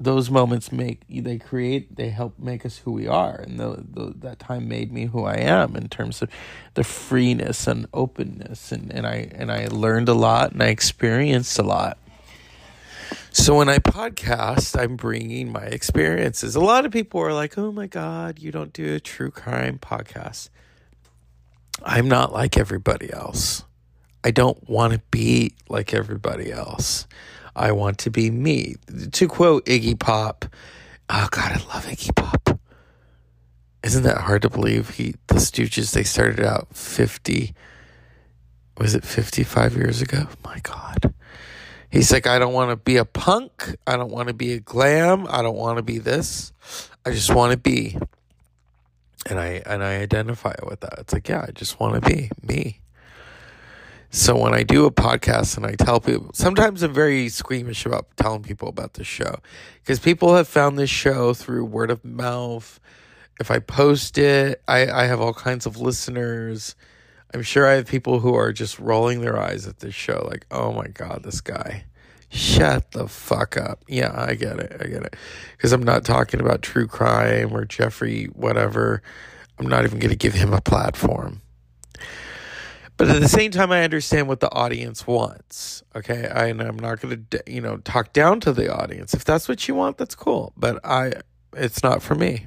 those 0.00 0.30
moments 0.30 0.72
make 0.72 1.02
they 1.10 1.38
create 1.38 1.94
they 1.94 2.08
help 2.08 2.38
make 2.38 2.64
us 2.64 2.78
who 2.78 2.90
we 2.90 3.06
are 3.06 3.36
and 3.36 3.60
the, 3.60 3.84
the, 3.86 4.14
that 4.16 4.38
time 4.38 4.66
made 4.66 4.90
me 4.90 5.04
who 5.04 5.24
i 5.24 5.34
am 5.34 5.76
in 5.76 5.88
terms 5.88 6.22
of 6.22 6.30
the 6.72 6.82
freeness 6.82 7.66
and 7.66 7.86
openness 7.92 8.72
and, 8.72 8.90
and 8.92 9.06
i 9.06 9.28
and 9.34 9.52
i 9.52 9.66
learned 9.66 10.08
a 10.08 10.14
lot 10.14 10.52
and 10.52 10.62
i 10.62 10.68
experienced 10.68 11.58
a 11.58 11.62
lot 11.62 11.98
so 13.30 13.58
when 13.58 13.68
i 13.68 13.76
podcast 13.76 14.80
i'm 14.80 14.96
bringing 14.96 15.52
my 15.52 15.64
experiences 15.64 16.56
a 16.56 16.60
lot 16.60 16.86
of 16.86 16.90
people 16.90 17.20
are 17.20 17.34
like 17.34 17.58
oh 17.58 17.70
my 17.70 17.86
god 17.86 18.38
you 18.38 18.50
don't 18.50 18.72
do 18.72 18.94
a 18.94 19.00
true 19.00 19.30
crime 19.30 19.78
podcast 19.78 20.48
i'm 21.84 22.08
not 22.08 22.32
like 22.32 22.56
everybody 22.56 23.12
else 23.12 23.64
I 24.22 24.30
don't 24.30 24.68
want 24.68 24.92
to 24.92 25.00
be 25.10 25.54
like 25.68 25.94
everybody 25.94 26.52
else. 26.52 27.06
I 27.56 27.72
want 27.72 27.98
to 27.98 28.10
be 28.10 28.30
me. 28.30 28.76
To 29.12 29.28
quote 29.28 29.64
Iggy 29.66 29.98
Pop, 29.98 30.44
oh 31.08 31.28
God, 31.30 31.52
I 31.52 31.74
love 31.74 31.86
Iggy 31.86 32.14
Pop. 32.14 32.60
Isn't 33.82 34.02
that 34.02 34.18
hard 34.18 34.42
to 34.42 34.50
believe? 34.50 34.90
He, 34.90 35.14
the 35.28 35.36
Stooges, 35.36 35.92
they 35.92 36.02
started 36.02 36.44
out 36.44 36.68
50, 36.76 37.54
was 38.76 38.94
it 38.94 39.04
55 39.04 39.74
years 39.74 40.02
ago? 40.02 40.26
My 40.44 40.58
God. 40.62 41.14
He's 41.90 42.12
like, 42.12 42.26
I 42.26 42.38
don't 42.38 42.52
want 42.52 42.70
to 42.70 42.76
be 42.76 42.98
a 42.98 43.06
punk. 43.06 43.74
I 43.86 43.96
don't 43.96 44.10
want 44.10 44.28
to 44.28 44.34
be 44.34 44.52
a 44.52 44.60
glam. 44.60 45.26
I 45.28 45.42
don't 45.42 45.56
want 45.56 45.78
to 45.78 45.82
be 45.82 45.98
this. 45.98 46.52
I 47.06 47.10
just 47.10 47.34
want 47.34 47.52
to 47.52 47.56
be. 47.58 47.98
And 49.26 49.38
I 49.38 49.62
and 49.66 49.84
I 49.84 49.96
identify 49.96 50.54
with 50.66 50.80
that. 50.80 50.94
It's 50.98 51.12
like, 51.12 51.28
yeah, 51.28 51.44
I 51.46 51.50
just 51.52 51.78
want 51.78 52.02
to 52.02 52.08
be 52.08 52.30
me. 52.42 52.80
So 54.12 54.36
when 54.36 54.54
I 54.54 54.64
do 54.64 54.86
a 54.86 54.90
podcast 54.90 55.56
and 55.56 55.64
I 55.64 55.76
tell 55.76 56.00
people, 56.00 56.30
sometimes 56.34 56.82
I'm 56.82 56.92
very 56.92 57.28
squeamish 57.28 57.86
about 57.86 58.08
telling 58.16 58.42
people 58.42 58.68
about 58.68 58.94
the 58.94 59.04
show 59.04 59.36
because 59.82 60.00
people 60.00 60.34
have 60.34 60.48
found 60.48 60.76
this 60.76 60.90
show 60.90 61.32
through 61.32 61.64
word 61.66 61.92
of 61.92 62.04
mouth. 62.04 62.80
If 63.38 63.52
I 63.52 63.60
post 63.60 64.18
it, 64.18 64.62
I, 64.66 64.90
I 64.90 65.04
have 65.04 65.20
all 65.20 65.32
kinds 65.32 65.64
of 65.64 65.76
listeners. 65.76 66.74
I'm 67.32 67.42
sure 67.42 67.68
I 67.68 67.74
have 67.74 67.86
people 67.86 68.18
who 68.18 68.34
are 68.34 68.52
just 68.52 68.80
rolling 68.80 69.20
their 69.20 69.38
eyes 69.38 69.68
at 69.68 69.78
this 69.78 69.94
show, 69.94 70.26
like, 70.28 70.44
oh 70.50 70.72
my 70.72 70.88
God, 70.88 71.22
this 71.22 71.40
guy. 71.40 71.84
Shut 72.30 72.92
the 72.92 73.08
fuck 73.08 73.56
up. 73.56 73.82
Yeah, 73.88 74.12
I 74.14 74.34
get 74.34 74.58
it. 74.60 74.80
I 74.80 74.86
get 74.86 75.02
it. 75.02 75.16
Because 75.56 75.72
I'm 75.72 75.82
not 75.82 76.04
talking 76.04 76.40
about 76.40 76.62
true 76.62 76.86
crime 76.86 77.52
or 77.52 77.64
Jeffrey, 77.64 78.26
whatever. 78.26 79.02
I'm 79.58 79.66
not 79.66 79.84
even 79.84 79.98
going 79.98 80.10
to 80.10 80.16
give 80.16 80.34
him 80.34 80.52
a 80.52 80.60
platform. 80.60 81.42
But 82.96 83.08
at 83.08 83.20
the 83.20 83.28
same 83.28 83.50
time, 83.50 83.72
I 83.72 83.82
understand 83.82 84.28
what 84.28 84.40
the 84.40 84.52
audience 84.52 85.06
wants. 85.06 85.82
Okay, 85.96 86.28
I, 86.28 86.48
and 86.48 86.60
I'm 86.60 86.78
not 86.78 87.00
going 87.00 87.26
to, 87.30 87.42
you 87.46 87.62
know, 87.62 87.78
talk 87.78 88.12
down 88.12 88.40
to 88.40 88.52
the 88.52 88.70
audience. 88.70 89.14
If 89.14 89.24
that's 89.24 89.48
what 89.48 89.66
you 89.66 89.74
want, 89.74 89.96
that's 89.96 90.14
cool. 90.14 90.52
But 90.54 90.84
I, 90.84 91.14
it's 91.54 91.82
not 91.82 92.02
for 92.02 92.14
me. 92.14 92.46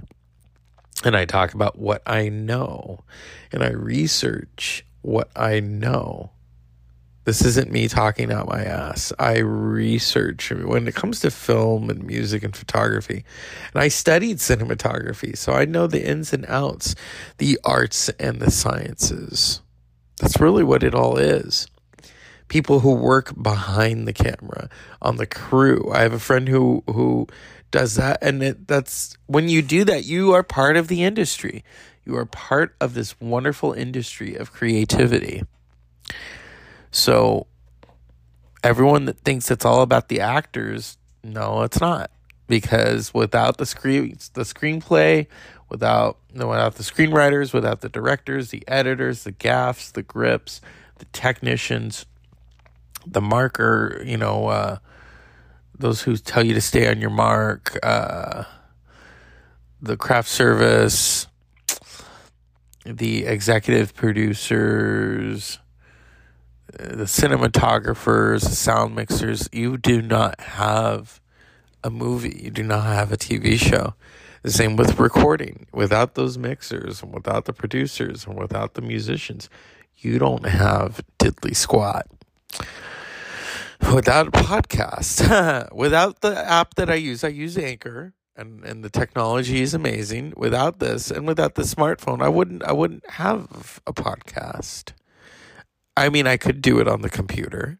And 1.04 1.18
I 1.18 1.26
talk 1.26 1.56
about 1.56 1.80
what 1.80 2.04
I 2.06 2.30
know, 2.30 3.04
and 3.52 3.64
I 3.64 3.72
research 3.72 4.86
what 5.02 5.32
I 5.36 5.60
know. 5.60 6.33
This 7.26 7.46
isn't 7.46 7.72
me 7.72 7.88
talking 7.88 8.32
out 8.32 8.50
my 8.50 8.64
ass. 8.64 9.14
I 9.18 9.38
research 9.38 10.52
when 10.52 10.88
it 10.88 10.96
comes 10.96 11.22
to 11.22 11.32
film 11.32 11.90
and 11.90 12.04
music 12.04 12.44
and 12.44 12.56
photography. 12.56 13.24
And 13.74 13.82
I 13.82 13.88
studied 13.88 14.38
cinematography, 14.38 15.38
so 15.38 15.54
I 15.54 15.64
know 15.64 15.88
the 15.88 16.06
ins 16.06 16.34
and 16.34 16.46
outs, 16.48 16.96
the 17.38 17.58
arts 17.64 18.10
and 18.20 18.42
the 18.42 18.52
sciences. 18.52 19.62
That's 20.20 20.40
really 20.40 20.64
what 20.64 20.84
it 20.84 20.94
all 20.94 21.18
is. 21.18 21.68
People 22.50 22.82
who 22.82 22.94
work 22.94 23.34
behind 23.42 24.06
the 24.06 24.14
camera 24.14 24.70
on 25.02 25.16
the 25.16 25.26
crew. 25.26 25.92
I 25.94 26.02
have 26.02 26.14
a 26.14 26.20
friend 26.20 26.48
who 26.48 26.84
who 26.88 27.28
does 27.72 27.96
that, 27.96 28.20
and 28.22 28.44
it, 28.44 28.68
that's 28.68 29.18
when 29.28 29.48
you 29.48 29.62
do 29.62 29.86
that, 29.86 30.06
you 30.06 30.34
are 30.34 30.44
part 30.44 30.76
of 30.76 30.90
the 30.90 31.04
industry. 31.04 31.64
You 32.06 32.18
are 32.18 32.26
part 32.26 32.76
of 32.82 32.94
this 32.94 33.20
wonderful 33.22 33.72
industry 33.72 34.36
of 34.36 34.52
creativity. 34.52 35.44
So, 36.94 37.48
everyone 38.64 39.06
that 39.06 39.20
thinks 39.20 39.50
it's 39.50 39.66
all 39.66 39.82
about 39.82 40.10
the 40.10 40.22
actors, 40.22 40.98
no, 41.24 41.64
it's 41.64 41.82
not. 41.82 42.12
Because 42.48 43.14
without 43.14 43.58
the 43.58 43.66
screen, 43.66 44.18
the 44.34 44.44
screenplay, 44.44 45.26
without 45.70 46.20
without 46.34 46.76
the 46.76 46.84
screenwriters, 46.84 47.52
without 47.52 47.82
the 47.82 47.90
directors, 47.90 48.50
the 48.50 48.64
editors, 48.68 49.24
the 49.24 49.32
gaffs, 49.32 49.90
the 49.92 50.04
grips, 50.04 50.62
the 51.00 51.06
technicians, 51.06 52.06
the 53.08 53.22
marker, 53.22 54.04
you 54.06 54.18
know, 54.18 54.48
uh, 54.48 54.78
those 55.80 56.04
who 56.04 56.16
tell 56.16 56.46
you 56.46 56.54
to 56.54 56.62
stay 56.62 56.88
on 56.90 57.02
your 57.02 57.10
mark, 57.10 57.80
uh, 57.82 58.44
the 59.82 59.98
craft 59.98 60.30
service, 60.30 61.26
the 62.86 63.26
executive 63.26 63.96
producers, 63.96 65.58
the 66.78 67.06
cinematographers, 67.06 68.42
the 68.44 68.56
sound 68.56 68.96
mixers, 68.96 69.50
you 69.52 69.78
do 69.78 70.02
not 70.02 70.40
have 70.40 71.22
a 71.84 71.90
movie. 71.90 72.42
You 72.44 72.52
do 72.52 72.64
not 72.64 72.84
have 72.84 73.12
a 73.12 73.18
TV 73.18 73.58
show. 73.58 73.94
The 74.42 74.52
same 74.52 74.76
with 74.76 75.00
recording. 75.00 75.68
Without 75.72 76.16
those 76.16 76.38
mixers 76.38 77.02
and 77.02 77.14
without 77.14 77.46
the 77.46 77.54
producers 77.54 78.26
and 78.26 78.38
without 78.38 78.74
the 78.74 78.82
musicians, 78.82 79.50
you 79.98 80.20
don't 80.20 80.46
have 80.46 81.02
diddly 81.20 81.56
squat. 81.56 82.08
Without 83.94 84.28
a 84.28 84.32
podcast, 84.32 85.72
without 85.76 86.22
the 86.22 86.38
app 86.50 86.76
that 86.76 86.90
I 86.90 86.96
use, 86.96 87.24
I 87.24 87.30
use 87.30 87.58
Anchor 87.58 88.14
and, 88.36 88.64
and 88.64 88.84
the 88.84 88.90
technology 88.90 89.62
is 89.62 89.74
amazing. 89.74 90.34
Without 90.36 90.80
this 90.80 91.12
and 91.12 91.28
without 91.28 91.56
the 91.56 91.64
smartphone, 91.64 92.22
I 92.22 92.30
wouldn't 92.30 92.64
I 92.64 92.72
wouldn't 92.72 93.08
have 93.12 93.82
a 93.86 93.94
podcast. 93.94 94.94
I 95.96 96.10
mean, 96.10 96.28
I 96.28 96.38
could 96.38 96.62
do 96.62 96.80
it 96.80 96.88
on 96.88 97.02
the 97.02 97.10
computer. 97.10 97.78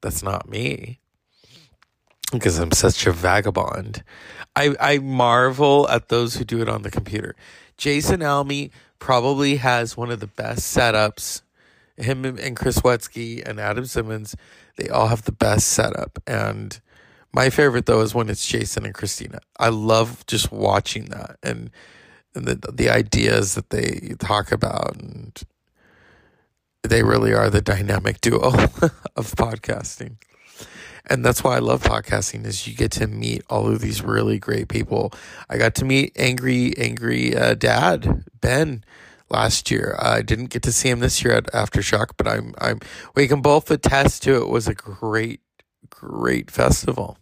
That's 0.00 0.22
not 0.22 0.48
me 0.48 0.98
because 2.32 2.58
I'm 2.58 2.72
such 2.72 3.06
a 3.06 3.12
vagabond. 3.12 4.02
I, 4.56 4.74
I 4.80 4.98
marvel 4.98 5.88
at 5.88 6.08
those 6.08 6.36
who 6.36 6.44
do 6.44 6.60
it 6.62 6.68
on 6.68 6.82
the 6.82 6.90
computer. 6.90 7.36
Jason 7.76 8.20
Alme 8.20 8.70
probably 8.98 9.56
has 9.56 9.96
one 9.96 10.10
of 10.10 10.20
the 10.20 10.26
best 10.26 10.76
setups. 10.76 11.42
Him 11.96 12.24
and 12.24 12.56
Chris 12.56 12.80
Wetsky 12.80 13.46
and 13.46 13.60
Adam 13.60 13.84
Simmons, 13.84 14.34
they 14.76 14.88
all 14.88 15.08
have 15.08 15.22
the 15.22 15.32
best 15.32 15.68
setup. 15.68 16.18
And 16.26 16.80
my 17.32 17.50
favorite 17.50 17.86
though 17.86 18.00
is 18.00 18.14
when 18.14 18.28
it's 18.28 18.46
Jason 18.46 18.84
and 18.84 18.94
Christina. 18.94 19.40
I 19.58 19.68
love 19.68 20.24
just 20.26 20.50
watching 20.50 21.06
that 21.06 21.36
and 21.42 21.70
and 22.34 22.46
the 22.46 22.72
the 22.72 22.88
ideas 22.88 23.54
that 23.54 23.70
they 23.70 24.14
talk 24.18 24.52
about 24.52 24.96
and 24.96 25.38
they 26.82 27.02
really 27.02 27.32
are 27.32 27.50
the 27.50 27.62
dynamic 27.62 28.20
duo 28.20 28.48
of 29.16 29.32
podcasting 29.36 30.16
and 31.06 31.24
that's 31.24 31.42
why 31.42 31.56
I 31.56 31.58
love 31.58 31.82
podcasting 31.82 32.46
is 32.46 32.66
you 32.66 32.74
get 32.74 32.92
to 32.92 33.06
meet 33.06 33.42
all 33.50 33.66
of 33.66 33.80
these 33.80 34.02
really 34.02 34.38
great 34.38 34.68
people. 34.68 35.12
I 35.48 35.58
got 35.58 35.74
to 35.76 35.84
meet 35.84 36.12
angry 36.16 36.76
angry 36.78 37.36
uh, 37.36 37.54
dad 37.54 38.24
Ben 38.40 38.84
last 39.28 39.70
year. 39.70 39.96
I 39.98 40.22
didn't 40.22 40.50
get 40.50 40.62
to 40.64 40.72
see 40.72 40.88
him 40.88 41.00
this 41.00 41.24
year 41.24 41.34
at 41.34 41.46
Aftershock, 41.52 42.12
but 42.16 42.28
I'm 42.28 42.54
I'm 42.58 42.80
we 43.14 43.26
can 43.26 43.42
both 43.42 43.70
attest 43.70 44.22
to 44.24 44.36
it 44.36 44.48
was 44.48 44.68
a 44.68 44.74
great 44.74 45.40
great 45.90 46.50
festival. 46.50 47.18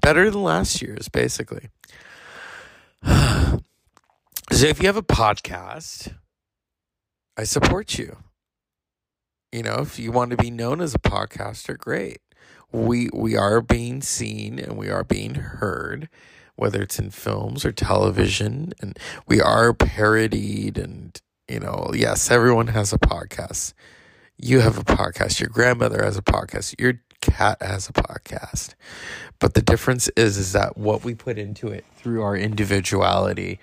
Better 0.00 0.30
than 0.30 0.42
last 0.42 0.82
year's 0.82 1.08
basically. 1.08 1.70
so 3.04 3.58
if 4.50 4.80
you 4.80 4.86
have 4.86 4.96
a 4.96 5.02
podcast, 5.02 6.14
I 7.36 7.44
support 7.44 7.98
you. 7.98 8.18
You 9.52 9.62
know, 9.62 9.80
if 9.80 9.98
you 9.98 10.10
want 10.12 10.30
to 10.30 10.36
be 10.38 10.50
known 10.50 10.80
as 10.80 10.94
a 10.94 10.98
podcaster, 10.98 11.76
great. 11.76 12.22
We 12.72 13.10
we 13.12 13.36
are 13.36 13.60
being 13.60 14.00
seen 14.00 14.58
and 14.58 14.78
we 14.78 14.88
are 14.88 15.04
being 15.04 15.34
heard 15.34 16.08
whether 16.56 16.82
it's 16.82 16.98
in 16.98 17.10
films 17.10 17.64
or 17.64 17.72
television 17.72 18.72
and 18.80 18.98
we 19.26 19.40
are 19.40 19.72
parodied 19.74 20.78
and 20.78 21.20
you 21.48 21.58
know 21.58 21.90
yes 21.92 22.30
everyone 22.30 22.68
has 22.68 22.94
a 22.94 22.98
podcast. 22.98 23.74
You 24.38 24.60
have 24.60 24.78
a 24.78 24.84
podcast. 24.84 25.38
Your 25.38 25.50
grandmother 25.50 26.02
has 26.02 26.16
a 26.16 26.22
podcast. 26.22 26.80
Your 26.80 27.00
cat 27.20 27.58
has 27.60 27.90
a 27.90 27.92
podcast. 27.92 28.74
But 29.38 29.52
the 29.52 29.62
difference 29.62 30.08
is 30.16 30.38
is 30.38 30.52
that 30.52 30.78
what 30.78 31.04
we 31.04 31.14
put 31.14 31.38
into 31.38 31.68
it 31.68 31.84
through 31.96 32.22
our 32.22 32.36
individuality 32.36 33.60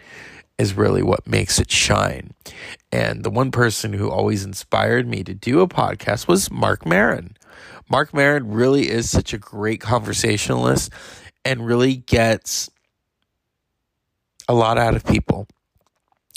is 0.59 0.75
really 0.75 1.01
what 1.01 1.25
makes 1.25 1.59
it 1.59 1.71
shine 1.71 2.33
and 2.91 3.23
the 3.23 3.29
one 3.31 3.49
person 3.49 3.93
who 3.93 4.11
always 4.11 4.43
inspired 4.43 5.07
me 5.07 5.23
to 5.23 5.33
do 5.33 5.61
a 5.61 5.67
podcast 5.67 6.27
was 6.27 6.51
Marc 6.51 6.85
Maron 6.85 7.35
Marc 7.89 8.13
Maron 8.13 8.51
really 8.51 8.89
is 8.89 9.09
such 9.09 9.33
a 9.33 9.37
great 9.37 9.81
conversationalist 9.81 10.91
and 11.43 11.65
really 11.65 11.95
gets 11.95 12.69
a 14.47 14.53
lot 14.53 14.77
out 14.77 14.95
of 14.95 15.05
people. 15.05 15.47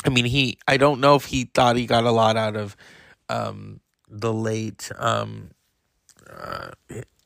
I 0.05 0.09
mean, 0.09 0.25
he, 0.25 0.59
I 0.67 0.79
don't 0.79 1.01
know 1.01 1.15
if 1.15 1.27
he 1.27 1.45
thought 1.45 1.77
he 1.77 1.87
got 1.87 2.05
a 2.05 2.11
lot 2.11 2.37
out 2.37 2.57
of 2.57 2.77
um, 3.29 3.81
the 4.09 4.33
late 4.33 4.91
um, 4.99 5.51
uh, 6.29 6.71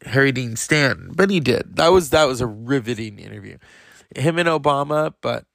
Harry 0.05 0.33
Dean 0.33 0.57
Stanton, 0.57 1.11
but 1.15 1.31
he 1.31 1.41
did. 1.41 1.77
That 1.77 1.89
was 1.89 2.11
that 2.11 2.25
was 2.25 2.41
a 2.41 2.47
riveting 2.47 3.19
interview. 3.19 3.59
Him 4.15 4.39
and 4.39 4.49
Obama, 4.49 5.15
but 5.21 5.47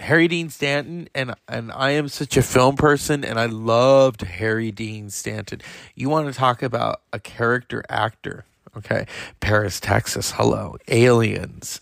Harry 0.00 0.28
Dean 0.28 0.50
Stanton 0.50 1.08
and 1.14 1.34
and 1.48 1.72
I 1.72 1.90
am 1.92 2.08
such 2.08 2.36
a 2.36 2.42
film 2.42 2.76
person 2.76 3.24
and 3.24 3.38
I 3.40 3.46
loved 3.46 4.22
Harry 4.22 4.70
Dean 4.70 5.10
Stanton. 5.10 5.60
You 5.94 6.08
want 6.10 6.26
to 6.28 6.34
talk 6.38 6.62
about 6.62 7.02
a 7.12 7.18
character 7.20 7.82
actor, 7.88 8.44
okay? 8.76 9.06
Paris, 9.40 9.80
Texas, 9.80 10.32
hello. 10.32 10.76
Aliens. 10.88 11.80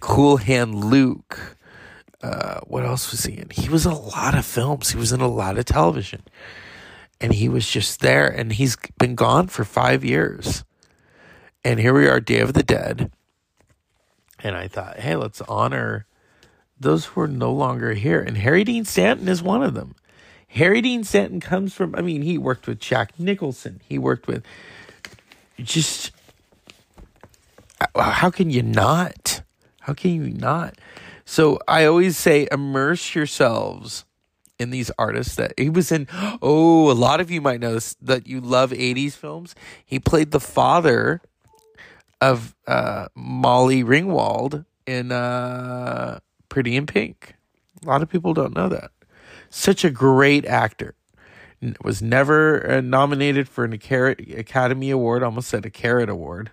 Cool 0.00 0.38
Hand 0.38 0.74
Luke. 0.84 1.56
Uh, 2.22 2.60
what 2.66 2.84
else 2.84 3.10
was 3.10 3.24
he 3.24 3.34
in? 3.38 3.50
He 3.50 3.68
was 3.68 3.86
in 3.86 3.92
a 3.92 3.98
lot 3.98 4.34
of 4.36 4.44
films. 4.46 4.90
He 4.90 4.98
was 4.98 5.12
in 5.12 5.20
a 5.20 5.28
lot 5.28 5.58
of 5.58 5.64
television. 5.66 6.22
and 7.20 7.32
he 7.34 7.48
was 7.48 7.68
just 7.70 8.00
there 8.00 8.28
and 8.28 8.52
he's 8.52 8.76
been 8.98 9.14
gone 9.14 9.46
for 9.48 9.64
5 9.64 10.04
years. 10.04 10.64
And 11.64 11.80
here 11.80 11.94
we 11.94 12.08
are 12.08 12.20
Day 12.20 12.40
of 12.40 12.52
the 12.54 12.62
Dead. 12.62 13.10
And 14.42 14.56
I 14.56 14.68
thought, 14.68 14.98
"Hey, 15.00 15.16
let's 15.16 15.40
honor 15.42 16.06
those 16.78 17.06
who 17.06 17.20
are 17.20 17.28
no 17.28 17.52
longer 17.52 17.94
here." 17.94 18.20
And 18.20 18.38
Harry 18.38 18.64
Dean 18.64 18.84
Stanton 18.84 19.28
is 19.28 19.42
one 19.42 19.62
of 19.62 19.74
them. 19.74 19.94
Harry 20.48 20.80
Dean 20.80 21.04
Stanton 21.04 21.40
comes 21.40 21.74
from 21.74 21.94
I 21.94 22.00
mean, 22.00 22.22
he 22.22 22.38
worked 22.38 22.66
with 22.66 22.78
Jack 22.78 23.18
Nicholson. 23.18 23.80
He 23.88 23.98
worked 23.98 24.26
with 24.26 24.44
just 25.58 26.12
how 27.96 28.30
can 28.30 28.50
you 28.50 28.62
not? 28.62 29.42
How 29.80 29.94
can 29.94 30.12
you 30.12 30.30
not? 30.30 30.78
So 31.24 31.58
I 31.66 31.84
always 31.84 32.16
say 32.16 32.46
immerse 32.50 33.14
yourselves 33.14 34.04
in 34.58 34.70
these 34.70 34.90
artists 34.98 35.34
that 35.36 35.54
he 35.58 35.68
was 35.70 35.90
in. 35.90 36.06
Oh, 36.42 36.90
a 36.90 36.92
lot 36.92 37.20
of 37.20 37.30
you 37.30 37.40
might 37.40 37.60
know 37.60 37.74
this, 37.74 37.94
that 38.02 38.26
you 38.26 38.40
love 38.40 38.70
80s 38.70 39.14
films. 39.14 39.54
He 39.84 39.98
played 39.98 40.30
the 40.30 40.40
father 40.40 41.22
of 42.20 42.54
uh, 42.66 43.08
Molly 43.14 43.82
Ringwald 43.82 44.64
in 44.86 45.10
uh, 45.10 46.20
Pretty 46.54 46.76
in 46.76 46.86
Pink. 46.86 47.34
A 47.82 47.88
lot 47.88 48.00
of 48.00 48.08
people 48.08 48.32
don't 48.32 48.54
know 48.54 48.68
that. 48.68 48.92
Such 49.50 49.84
a 49.84 49.90
great 49.90 50.46
actor. 50.46 50.94
Was 51.82 52.00
never 52.00 52.70
uh, 52.70 52.80
nominated 52.80 53.48
for 53.48 53.64
an 53.64 53.72
Academy 53.72 54.90
Award. 54.90 55.24
Almost 55.24 55.48
said 55.48 55.66
a 55.66 55.70
Carrot 55.70 56.08
Award. 56.08 56.52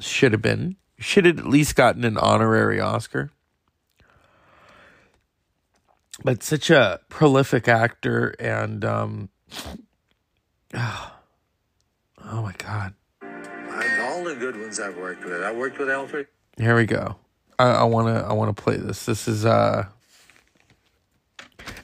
Should 0.00 0.32
have 0.32 0.40
been. 0.40 0.76
Should 0.98 1.26
have 1.26 1.38
at 1.38 1.46
least 1.46 1.76
gotten 1.76 2.04
an 2.04 2.16
honorary 2.16 2.80
Oscar. 2.80 3.32
But 6.24 6.42
such 6.42 6.70
a 6.70 7.00
prolific 7.10 7.68
actor 7.68 8.34
and 8.40 8.82
um, 8.82 9.28
oh, 10.72 11.12
oh 12.24 12.40
my 12.40 12.54
god. 12.56 12.94
All 13.20 14.24
the 14.24 14.34
good 14.34 14.58
ones 14.58 14.80
I've 14.80 14.96
worked 14.96 15.22
with. 15.22 15.42
I 15.42 15.52
worked 15.52 15.78
with 15.78 15.90
Alfred. 15.90 16.28
Here 16.56 16.74
we 16.74 16.86
go. 16.86 17.16
I, 17.58 17.68
I 17.68 17.84
wanna 17.84 18.26
I 18.28 18.32
wanna 18.32 18.54
play 18.54 18.76
this. 18.76 19.06
This 19.06 19.28
is 19.28 19.44
uh 19.44 19.86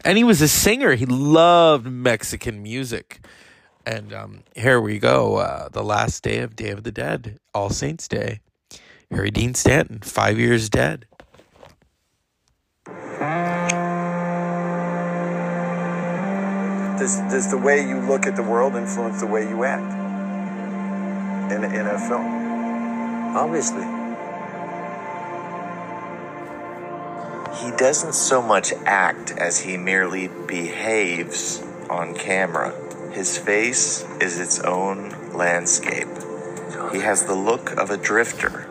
and 0.04 0.18
he 0.18 0.24
was 0.24 0.40
a 0.40 0.48
singer. 0.48 0.94
He 0.94 1.06
loved 1.06 1.86
Mexican 1.86 2.62
music. 2.62 3.24
And 3.84 4.12
um, 4.12 4.44
here 4.54 4.80
we 4.80 4.98
go. 4.98 5.36
Uh, 5.36 5.68
the 5.68 5.82
last 5.82 6.22
day 6.22 6.38
of 6.38 6.54
Day 6.54 6.70
of 6.70 6.84
the 6.84 6.92
Dead, 6.92 7.38
All 7.54 7.70
Saints 7.70 8.06
Day. 8.08 8.40
Harry 9.10 9.30
Dean 9.30 9.54
Stanton, 9.54 9.98
five 10.00 10.38
years 10.38 10.68
dead. 10.70 11.06
Does, 16.98 17.18
does 17.30 17.50
the 17.50 17.58
way 17.58 17.86
you 17.86 18.00
look 18.00 18.26
at 18.26 18.36
the 18.36 18.42
world 18.42 18.74
influence 18.74 19.20
the 19.20 19.26
way 19.26 19.42
you 19.48 19.64
act 19.64 19.92
in, 21.52 21.64
in 21.64 21.86
a 21.86 21.98
film? 21.98 23.36
Obviously. 23.36 24.01
He 27.60 27.70
doesn't 27.70 28.14
so 28.14 28.40
much 28.40 28.72
act 28.86 29.32
as 29.32 29.60
he 29.60 29.76
merely 29.76 30.28
behaves 30.28 31.62
on 31.90 32.14
camera. 32.14 32.72
His 33.12 33.36
face 33.36 34.04
is 34.20 34.40
its 34.40 34.58
own 34.60 35.32
landscape. 35.32 36.08
He 36.92 37.00
has 37.00 37.24
the 37.24 37.34
look 37.34 37.72
of 37.72 37.90
a 37.90 37.96
drifter, 37.98 38.68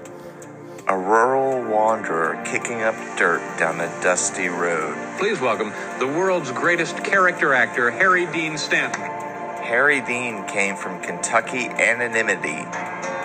a 0.87 0.97
rural 0.97 1.63
wanderer 1.71 2.41
kicking 2.45 2.81
up 2.81 2.95
dirt 3.17 3.41
down 3.59 3.79
a 3.79 3.87
dusty 4.01 4.47
road. 4.47 4.97
Please 5.19 5.39
welcome 5.39 5.71
the 5.99 6.07
world's 6.07 6.51
greatest 6.51 6.97
character 7.03 7.53
actor, 7.53 7.91
Harry 7.91 8.25
Dean 8.27 8.57
Stanton. 8.57 9.01
Harry 9.01 10.01
Dean 10.01 10.43
came 10.47 10.75
from 10.75 11.01
Kentucky 11.01 11.67
anonymity 11.67 12.65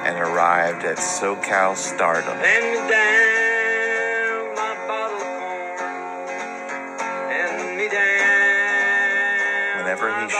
and 0.05 0.19
arrived 0.19 0.85
at 0.85 0.99
SoCal 0.99 1.77
stardom. 1.77 2.39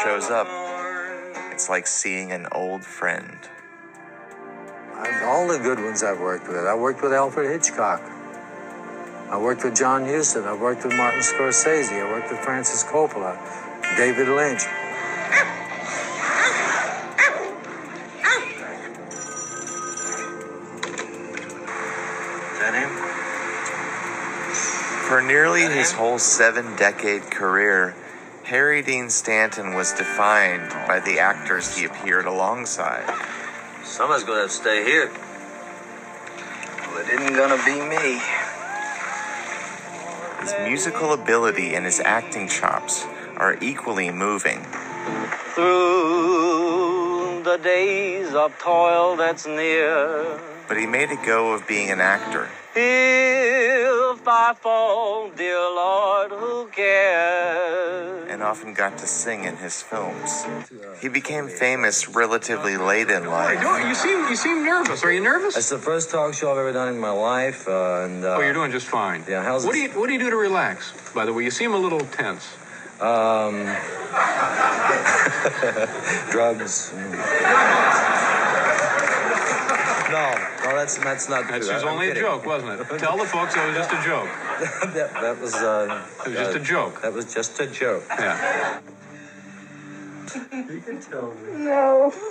Shows 0.07 0.31
up, 0.31 0.47
it's 1.51 1.69
like 1.69 1.85
seeing 1.85 2.31
an 2.31 2.47
old 2.53 2.85
friend. 2.85 3.37
All 5.25 5.49
the 5.49 5.59
good 5.59 5.81
ones 5.81 6.05
I've 6.05 6.21
worked 6.21 6.47
with. 6.47 6.65
I 6.65 6.77
worked 6.77 7.03
with 7.03 7.13
Alfred 7.13 7.51
Hitchcock. 7.51 8.01
I 9.29 9.37
worked 9.37 9.65
with 9.65 9.75
John 9.75 10.05
Huston. 10.07 10.45
I 10.45 10.55
worked 10.55 10.85
with 10.85 10.95
Martin 10.95 11.23
Scorsese. 11.23 11.91
I 11.91 12.05
worked 12.05 12.31
with 12.31 12.39
Francis 12.39 12.85
Coppola, 12.85 13.37
David 13.97 14.29
Lynch. 14.29 14.63
Is 14.63 14.69
that 22.61 22.75
him? 22.79 22.91
For 25.09 25.21
nearly 25.21 25.63
his 25.63 25.91
whole 25.91 26.21
seven 26.21 26.77
decade 26.77 27.23
career, 27.23 27.97
Harry 28.47 28.81
Dean 28.81 29.11
Stanton 29.11 29.75
was 29.75 29.93
defined 29.95 30.71
by 30.87 31.01
the 31.01 31.19
actors 31.19 31.77
he 31.77 31.85
appeared 31.85 32.27
alongside. 32.27 33.03
Someone's 33.83 34.23
gonna 34.23 34.43
have 34.43 34.51
to 34.51 34.55
stay 34.55 34.85
here. 34.85 35.11
Well, 36.87 36.99
it 36.99 37.09
isn't 37.09 37.35
gonna 37.35 37.61
be 37.65 37.75
me. 37.81 38.21
His 40.41 40.55
musical 40.63 41.13
ability 41.13 41.75
and 41.75 41.85
his 41.85 41.99
acting 41.99 42.47
chops 42.47 43.05
are 43.37 43.59
equally 43.61 44.13
moving. 44.13 44.65
Through 45.57 47.43
the 47.43 47.57
days 47.57 48.33
of 48.33 48.57
toil 48.61 49.17
that's 49.17 49.49
near. 49.49 50.39
But 50.69 50.77
he 50.77 50.87
made 50.87 51.11
a 51.11 51.17
go 51.17 51.51
of 51.51 51.67
being 51.67 51.91
an 51.91 52.01
actor. 52.01 52.49
If 54.19 54.27
I 54.29 54.55
fall, 54.55 55.31
dear 55.37 55.59
Lord, 55.61 56.31
who 56.33 56.67
cares? 56.69 58.29
and 58.31 58.43
often 58.43 58.73
got 58.75 58.99
to 58.99 59.07
sing 59.07 59.45
in 59.45 59.57
his 59.57 59.81
films. 59.83 60.45
He 61.01 61.09
became 61.09 61.49
famous 61.49 62.09
relatively 62.09 62.77
late 62.77 63.09
in 63.09 63.25
life. 63.27 63.61
You 63.63 63.95
seem 63.95 64.29
you 64.29 64.35
seem 64.37 64.65
nervous. 64.65 65.05
Are 65.05 65.13
you 65.13 65.21
nervous? 65.23 65.57
It's 65.57 65.71
the 65.71 65.79
first 65.79 66.11
talk 66.11 66.35
show 66.35 66.51
I've 66.53 66.59
ever 66.59 66.73
done 66.73 66.89
in 66.93 66.99
my 66.99 67.13
life, 67.13 67.67
uh, 67.69 68.03
and 68.05 68.25
uh, 68.25 68.35
Oh, 68.37 68.41
you're 68.41 68.53
doing 68.53 68.73
just 68.73 68.89
fine. 68.89 69.23
Yeah, 69.29 69.43
how's 69.45 69.65
what 69.65 69.73
do 69.75 69.79
you 69.79 69.91
what 69.91 70.09
do 70.09 70.13
you 70.13 70.19
do 70.19 70.29
to 70.31 70.37
relax? 70.37 70.93
By 71.15 71.25
the 71.25 71.33
way, 71.33 71.45
you 71.45 71.51
seem 71.53 71.73
a 71.73 71.79
little 71.79 72.01
tense. 72.01 72.45
um, 73.01 73.55
drugs. 76.31 76.93
no, 76.97 77.03
no, 80.13 80.35
that's 80.77 80.99
that's 80.99 81.29
not 81.29 81.49
That 81.49 81.63
true. 81.63 81.75
was 81.75 81.83
I'm 81.83 81.89
only 81.89 82.07
a 82.07 82.15
kidding. 82.15 82.23
joke, 82.23 82.47
wasn't 82.47 82.81
it? 82.81 82.99
Tell 82.99 83.17
the 83.19 83.25
folks 83.27 83.57
it 83.57 83.67
was 83.67 83.77
just 83.77 83.93
a 83.93 84.03
joke. 84.05 84.29
that, 84.95 85.11
that 85.15 85.41
was 85.41 85.55
uh, 85.55 86.05
It 86.27 86.29
was 86.31 86.39
just 86.39 86.57
a 86.57 86.61
joke. 86.61 87.03
That 87.03 87.13
was 87.15 87.35
just 87.35 87.61
a 87.61 87.67
joke. 87.67 88.05
Yeah. 88.11 88.81
You 90.53 90.81
can 90.81 91.01
tell 91.01 91.33
me. 91.35 91.65
No. 91.65 92.13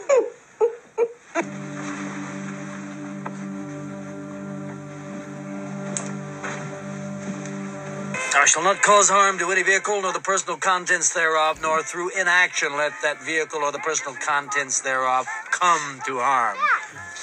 I 8.35 8.45
shall 8.47 8.63
not 8.63 8.81
cause 8.81 9.09
harm 9.09 9.39
to 9.39 9.49
any 9.51 9.63
vehicle 9.63 10.01
nor 10.01 10.13
the 10.13 10.19
personal 10.19 10.57
contents 10.57 11.13
thereof, 11.13 11.61
nor 11.61 11.81
through 11.81 12.11
inaction 12.19 12.77
let 12.77 12.93
that 13.01 13.21
vehicle 13.23 13.59
or 13.63 13.71
the 13.71 13.79
personal 13.79 14.15
contents 14.21 14.81
thereof 14.81 15.25
come 15.51 15.99
to 16.05 16.19
harm. 16.19 16.57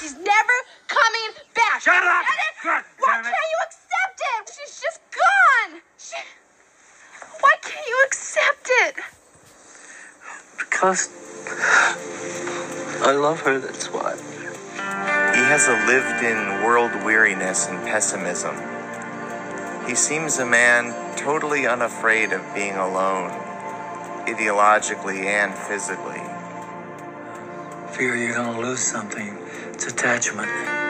She's 0.00 0.14
never 0.18 0.56
coming 0.92 1.30
back. 1.54 1.80
Shut 1.80 2.04
up! 2.04 2.24
Get? 2.24 2.52
God 2.64 2.84
Why 3.00 3.12
damn 3.14 3.24
can't 3.24 3.50
you 3.52 3.58
accept 3.66 4.18
it? 4.20 4.42
She's 4.52 4.80
just 4.80 5.00
gone. 5.10 5.80
She... 5.98 6.16
Why 7.40 7.54
can't 7.62 7.86
you 7.86 7.98
accept 8.06 8.68
it? 8.84 8.94
Because 10.58 11.08
I 13.02 13.12
love 13.12 13.40
her. 13.40 13.58
That's 13.58 13.86
why. 13.86 14.16
He 15.34 15.42
has 15.48 15.66
a 15.68 15.86
lived 15.86 16.22
in 16.22 16.62
world 16.64 16.92
weariness 17.04 17.68
and 17.68 17.78
pessimism. 17.86 18.54
He 19.86 19.94
seems 19.94 20.38
a 20.38 20.46
man 20.46 21.16
totally 21.16 21.66
unafraid 21.66 22.32
of 22.32 22.42
being 22.54 22.74
alone, 22.74 23.30
ideologically 24.26 25.24
and 25.24 25.54
physically. 25.54 26.22
Fear 27.92 28.16
you're 28.16 28.34
gonna 28.34 28.60
lose 28.60 28.80
something. 28.80 29.38
It's 29.72 29.86
attachment. 29.86 30.81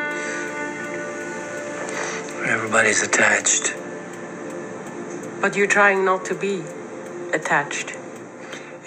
Everybody's 2.45 3.03
attached. 3.03 3.75
But 5.41 5.55
you're 5.57 5.69
trying 5.69 6.05
not 6.05 6.25
to 6.27 6.35
be 6.35 6.63
attached. 7.33 7.95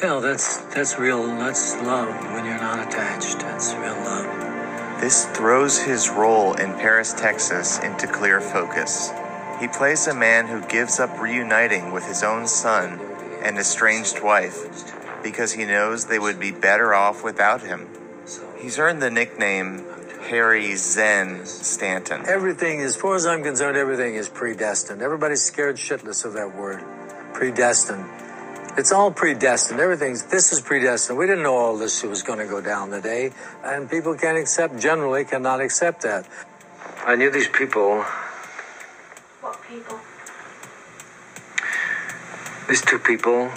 Yeah, 0.04 0.20
that's 0.20 0.58
that's 0.76 1.00
real. 1.00 1.26
That's 1.26 1.76
love 1.78 2.10
when 2.34 2.46
you're 2.46 2.60
not 2.60 2.86
attached. 2.86 3.39
That's 3.39 3.74
real 3.76 3.96
love. 3.96 5.00
This 5.00 5.26
throws 5.28 5.78
his 5.78 6.10
role 6.10 6.54
in 6.56 6.74
Paris, 6.74 7.13
Texas 7.13 7.80
into 7.80 8.08
clear 8.08 8.41
focus. 8.41 9.12
He 9.60 9.70
plays 9.70 10.08
a 10.08 10.13
man 10.13 10.48
who 10.48 10.62
gives 10.68 11.00
up 11.00 11.18
reuniting 11.20 11.94
with 11.94 12.06
his 12.06 12.24
own 12.24 12.48
son 12.48 13.00
and 13.41 13.58
estranged 13.58 14.22
wife 14.22 15.24
because 15.24 15.54
he 15.54 15.63
knows 15.63 16.06
they 16.06 16.20
would 16.20 16.39
be 16.39 16.52
better 16.52 16.94
off 16.94 17.24
without 17.24 17.62
him. 17.62 17.88
He's 18.58 18.78
earned 18.78 19.02
the 19.02 19.10
nickname 19.12 19.86
Harry 20.26 20.76
Zen 20.76 21.46
Stanton. 21.46 22.24
Everything, 22.28 22.82
as 22.82 22.96
far 22.96 23.16
as 23.16 23.26
I'm 23.26 23.44
concerned, 23.44 23.78
everything 23.78 24.16
is 24.16 24.28
predestined. 24.28 25.02
Everybody's 25.02 25.42
scared 25.44 25.76
shitless 25.78 26.26
of 26.26 26.34
that 26.34 26.56
word. 26.56 26.84
Predestined. 27.34 28.06
It's 28.78 28.92
all 28.92 29.12
predestined. 29.12 29.80
Everything's, 29.80 30.24
this 30.24 30.52
is 30.52 30.62
predestined. 30.62 31.18
We 31.20 31.28
didn't 31.28 31.44
know 31.44 31.56
all 31.56 31.78
this 31.78 32.04
was 32.04 32.24
going 32.24 32.40
to 32.40 32.46
go 32.46 32.60
down 32.60 32.90
today. 32.90 33.32
And 33.64 33.90
people 33.90 34.16
can't 34.16 34.38
accept, 34.38 34.80
generally 34.80 35.26
cannot 35.26 35.62
accept 35.62 36.02
that. 36.02 36.28
I 37.06 37.16
knew 37.16 37.30
these 37.30 37.48
people, 37.48 38.02
What 39.42 39.62
people? 39.70 40.00
these 42.68 42.82
two 42.82 43.00
people. 43.00 43.52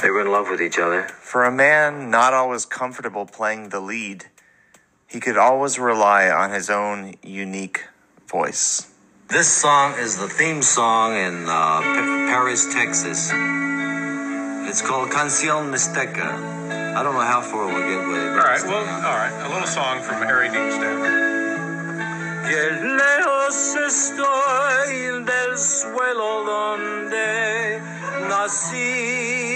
they 0.00 0.10
were 0.10 0.20
in 0.20 0.30
love 0.30 0.48
with 0.50 0.60
each 0.60 0.78
other. 0.78 1.08
For 1.08 1.44
a 1.44 1.52
man 1.52 2.10
not 2.10 2.34
always 2.34 2.64
comfortable 2.64 3.26
playing 3.26 3.70
the 3.70 3.80
lead, 3.80 4.26
he 5.06 5.20
could 5.20 5.36
always 5.36 5.78
rely 5.78 6.28
on 6.30 6.50
his 6.50 6.68
own 6.68 7.14
unique 7.22 7.84
voice. 8.28 8.92
This 9.28 9.48
song 9.48 9.94
is 9.98 10.18
the 10.18 10.28
theme 10.28 10.62
song 10.62 11.14
in 11.14 11.44
uh, 11.44 11.80
Pa- 11.80 12.26
Paris, 12.30 12.72
Texas. 12.72 13.30
It's 14.68 14.82
called 14.82 15.10
Canción 15.10 15.70
Mixteca. 15.70 16.54
I 16.96 17.02
don't 17.02 17.14
know 17.14 17.20
how 17.20 17.40
far 17.40 17.66
we'll 17.66 17.88
get 17.88 18.06
with 18.08 18.22
it. 18.22 18.30
All 18.30 18.36
right, 18.38 18.62
well, 18.64 18.86
all 19.04 19.16
right. 19.16 19.46
A 19.46 19.48
little 19.52 19.66
song 19.66 20.00
from 20.02 20.22
Harry 20.22 20.48
Dean 20.48 20.70
Stanton. 20.72 21.26
Que 22.46 22.70
lejos 22.96 23.76
estoy 23.76 25.24
del 25.24 25.58
suelo 25.58 26.44
donde 26.44 27.80
nacido. 28.28 29.55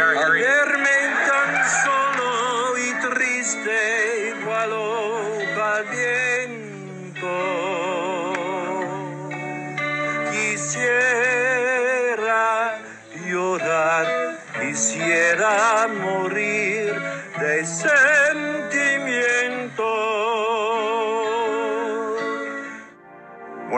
Are, 0.00 0.16
Al 0.18 0.32
verme 0.32 0.98
tan 1.28 1.52
solo 1.84 2.28
y 2.78 2.88
triste 3.06 3.78
igual 4.40 4.72
al 5.62 5.84
viento. 5.84 7.36
Quisiera 10.32 11.52
llorar 13.24 14.06
quisiera 14.60 15.54
morir 15.86 16.84
de 17.38 17.54
sentimiento 17.64 18.27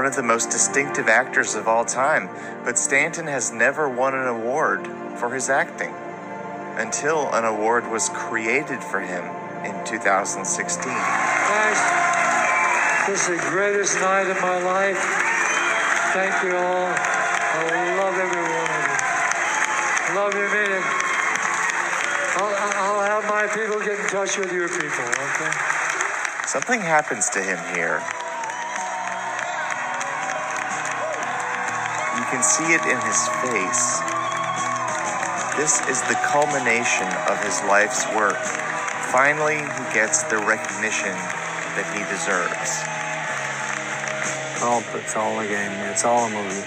One 0.01 0.09
of 0.09 0.17
the 0.17 0.23
most 0.23 0.49
distinctive 0.49 1.09
actors 1.09 1.55
of 1.55 1.69
all 1.69 1.85
time, 1.85 2.31
but 2.65 2.79
Stanton 2.79 3.27
has 3.27 3.53
never 3.53 3.87
won 3.87 4.15
an 4.15 4.29
award 4.29 4.89
for 5.19 5.29
his 5.29 5.51
acting 5.51 5.93
until 6.81 7.29
an 7.35 7.45
award 7.45 7.87
was 7.87 8.09
created 8.09 8.83
for 8.83 9.01
him 9.01 9.23
in 9.63 9.77
2016. 9.85 10.89
Guys, 10.89 11.81
this 13.07 13.29
is 13.29 13.37
the 13.37 13.45
greatest 13.51 14.01
night 14.01 14.25
of 14.31 14.41
my 14.41 14.57
life. 14.65 14.97
Thank 16.17 16.33
you 16.49 16.57
all. 16.57 16.89
I 16.97 17.93
love 18.01 18.17
every 18.17 18.41
one 18.41 18.73
of 18.73 18.89
you. 18.89 20.17
Love 20.17 20.33
you, 20.33 20.49
mean 20.49 20.81
it. 20.81 20.85
I'll, 22.41 22.57
I'll 22.89 23.05
have 23.05 23.29
my 23.29 23.47
people 23.53 23.79
get 23.85 24.01
in 24.01 24.07
touch 24.07 24.39
with 24.39 24.51
your 24.51 24.71
people, 24.71 25.05
okay? 25.37 25.53
Something 26.47 26.81
happens 26.81 27.29
to 27.29 27.43
him 27.43 27.59
here. 27.75 28.03
Can 32.31 32.43
see 32.43 32.73
it 32.73 32.83
in 32.87 32.99
his 33.03 33.27
face. 33.43 33.99
This 35.59 35.83
is 35.91 36.01
the 36.03 36.15
culmination 36.31 37.11
of 37.29 37.43
his 37.43 37.61
life's 37.65 38.07
work. 38.15 38.39
Finally, 39.11 39.59
he 39.59 39.85
gets 39.93 40.23
the 40.25 40.39
recognition 40.39 41.11
that 41.75 41.91
he 41.91 42.07
deserves. 42.07 42.87
Oh, 44.63 44.85
it's 44.95 45.17
all 45.17 45.41
a 45.41 45.47
game. 45.47 45.73
It's 45.91 46.05
all 46.05 46.27
a 46.27 46.31
movie. 46.31 46.61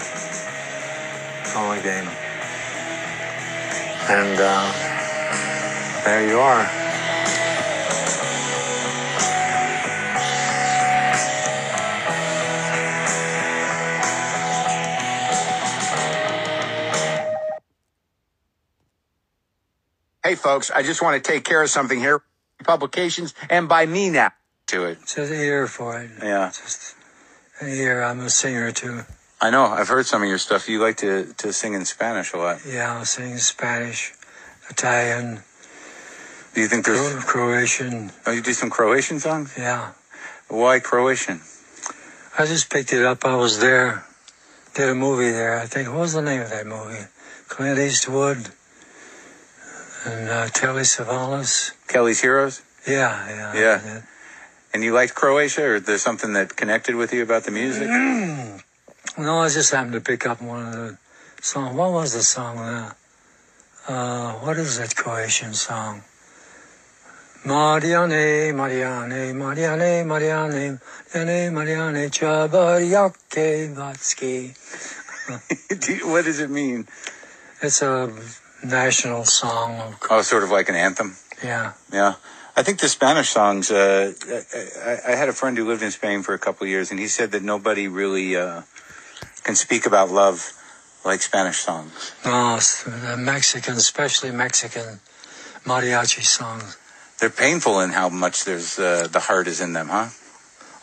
It's 1.40 1.56
all 1.56 1.72
a 1.72 1.80
game. 1.80 2.08
And 4.10 4.38
uh, 4.38 6.04
there 6.04 6.28
you 6.28 6.38
are. 6.38 6.83
Hey, 20.34 20.40
folks, 20.40 20.68
I 20.68 20.82
just 20.82 21.00
want 21.00 21.22
to 21.22 21.32
take 21.32 21.44
care 21.44 21.62
of 21.62 21.70
something 21.70 22.00
here. 22.00 22.20
Publications, 22.64 23.34
and 23.48 23.68
by 23.68 23.86
me 23.86 24.10
now 24.10 24.32
to 24.66 24.86
it. 24.86 24.98
Just 25.06 25.30
a 25.30 25.32
ear 25.32 25.68
for 25.68 26.00
it. 26.00 26.10
Yeah. 26.20 26.48
Just 26.48 26.96
ear. 27.62 28.02
I'm 28.02 28.18
a 28.18 28.28
singer 28.28 28.72
too. 28.72 29.02
I 29.40 29.50
know. 29.50 29.62
I've 29.64 29.86
heard 29.86 30.06
some 30.06 30.24
of 30.24 30.28
your 30.28 30.38
stuff. 30.38 30.68
You 30.68 30.80
like 30.80 30.96
to, 30.96 31.32
to 31.34 31.52
sing 31.52 31.74
in 31.74 31.84
Spanish 31.84 32.32
a 32.32 32.38
lot. 32.38 32.62
Yeah, 32.66 32.98
I 32.98 33.04
sing 33.04 33.38
Spanish, 33.38 34.12
Italian, 34.68 35.44
Do 36.52 36.60
you 36.62 36.66
think 36.66 36.84
there's. 36.84 37.24
Croatian. 37.24 38.10
Oh, 38.26 38.32
you 38.32 38.42
do 38.42 38.54
some 38.54 38.70
Croatian 38.70 39.20
songs? 39.20 39.54
Yeah. 39.56 39.92
Why 40.48 40.80
Croatian? 40.80 41.42
I 42.36 42.46
just 42.46 42.72
picked 42.72 42.92
it 42.92 43.04
up. 43.04 43.24
I 43.24 43.36
was 43.36 43.60
there. 43.60 44.04
Did 44.74 44.88
a 44.88 44.96
movie 44.96 45.30
there. 45.30 45.60
I 45.60 45.66
think. 45.66 45.90
What 45.90 46.00
was 46.00 46.14
the 46.14 46.22
name 46.22 46.40
of 46.40 46.50
that 46.50 46.66
movie? 46.66 47.06
Clint 47.46 47.78
Eastwood 47.78 48.50
and 50.04 50.28
uh, 50.28 50.48
Telly 50.48 50.82
Savalas. 50.82 51.72
Kelly's 51.88 52.20
Heroes? 52.20 52.62
Yeah, 52.86 53.28
yeah. 53.28 53.54
Yeah. 53.54 54.02
And 54.72 54.82
you 54.82 54.92
liked 54.92 55.14
Croatia, 55.14 55.64
or 55.64 55.80
there's 55.80 56.02
something 56.02 56.32
that 56.34 56.56
connected 56.56 56.96
with 56.96 57.12
you 57.12 57.22
about 57.22 57.44
the 57.44 57.50
music? 57.50 57.88
No, 59.16 59.38
I 59.38 59.48
just 59.48 59.70
happened 59.72 59.92
to 59.92 60.00
pick 60.00 60.26
up 60.26 60.42
one 60.42 60.66
of 60.66 60.72
the 60.72 60.98
songs. 61.40 61.76
What 61.76 61.92
was 61.92 62.14
the 62.14 62.22
song? 62.22 62.58
Uh, 62.58 62.92
uh, 63.86 64.32
what 64.40 64.56
is 64.58 64.78
that 64.78 64.96
Croatian 64.96 65.54
song? 65.54 66.02
Mariane, 67.44 68.52
Mariane, 68.54 69.34
Mariane, 69.34 70.04
Mariane, 70.04 70.80
Mariane, 71.12 71.52
Mariane, 71.52 72.10
Chabarjake, 72.10 73.74
Vatski. 73.76 74.54
Do 75.80 75.94
you- 75.94 76.08
what 76.08 76.24
does 76.24 76.40
it 76.40 76.50
mean? 76.50 76.88
It's 77.62 77.82
a 77.82 78.10
national 78.64 79.24
song. 79.24 79.80
Of, 79.80 79.94
Oh, 80.10 80.22
sort 80.22 80.42
of 80.42 80.50
like 80.50 80.68
an 80.68 80.74
anthem. 80.74 81.16
yeah. 81.42 81.72
Yeah. 81.92 82.14
I 82.56 82.62
think 82.62 82.78
the 82.78 82.88
Spanish 82.88 83.30
songs, 83.30 83.70
uh, 83.70 84.12
I, 84.86 85.12
I- 85.12 85.16
had 85.16 85.28
a 85.28 85.32
friend 85.32 85.58
who 85.58 85.66
lived 85.66 85.82
in 85.82 85.90
Spain 85.90 86.22
for 86.22 86.34
a 86.34 86.38
couple 86.38 86.64
of 86.64 86.70
years, 86.70 86.90
and 86.92 87.00
he 87.00 87.08
said 87.08 87.32
that 87.32 87.42
nobody 87.42 87.88
really 87.88 88.36
uh, 88.36 88.62
can 89.42 89.54
speak 89.56 89.86
about 89.86 90.10
love 90.10 90.52
like 91.04 91.20
Spanish 91.20 91.58
songs. 91.58 92.12
No, 92.24 92.58
the 92.86 93.16
Mexican, 93.18 93.74
especially 93.74 94.30
Mexican 94.30 95.00
mariachi 95.64 96.22
songs. 96.22 96.78
They're 97.18 97.28
painful 97.30 97.80
in 97.80 97.90
how 97.90 98.08
much 98.08 98.44
there's 98.44 98.78
uh, 98.78 99.08
the 99.10 99.20
heart 99.20 99.46
is 99.48 99.60
in 99.60 99.72
them, 99.72 99.88
huh? 99.88 100.08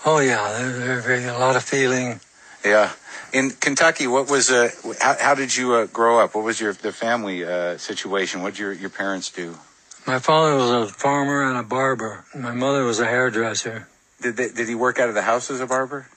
Oh 0.05 0.19
yeah, 0.19 0.57
very, 1.01 1.23
a 1.25 1.37
lot 1.37 1.55
of 1.55 1.63
feeling. 1.63 2.19
Yeah. 2.63 2.91
In 3.33 3.51
Kentucky, 3.51 4.07
what 4.07 4.29
was 4.29 4.51
uh, 4.51 4.69
how, 4.99 5.15
how 5.19 5.35
did 5.35 5.55
you 5.55 5.73
uh, 5.73 5.85
grow 5.87 6.19
up? 6.19 6.35
What 6.35 6.43
was 6.43 6.59
your 6.59 6.73
the 6.73 6.91
family 6.91 7.45
uh, 7.45 7.77
situation? 7.77 8.41
What 8.43 8.53
did 8.53 8.59
your 8.59 8.73
your 8.73 8.89
parents 8.89 9.29
do? 9.31 9.57
My 10.05 10.19
father 10.19 10.55
was 10.57 10.69
a 10.91 10.93
farmer 10.93 11.43
and 11.47 11.57
a 11.57 11.63
barber. 11.63 12.25
My 12.35 12.51
mother 12.51 12.83
was 12.83 12.99
a 12.99 13.05
hairdresser. 13.05 13.87
Did 14.21 14.35
they, 14.35 14.49
did 14.49 14.67
he 14.67 14.75
work 14.75 14.99
out 14.99 15.09
of 15.09 15.15
the 15.15 15.21
house 15.21 15.49
as 15.49 15.59
a 15.61 15.67
barber? 15.67 16.07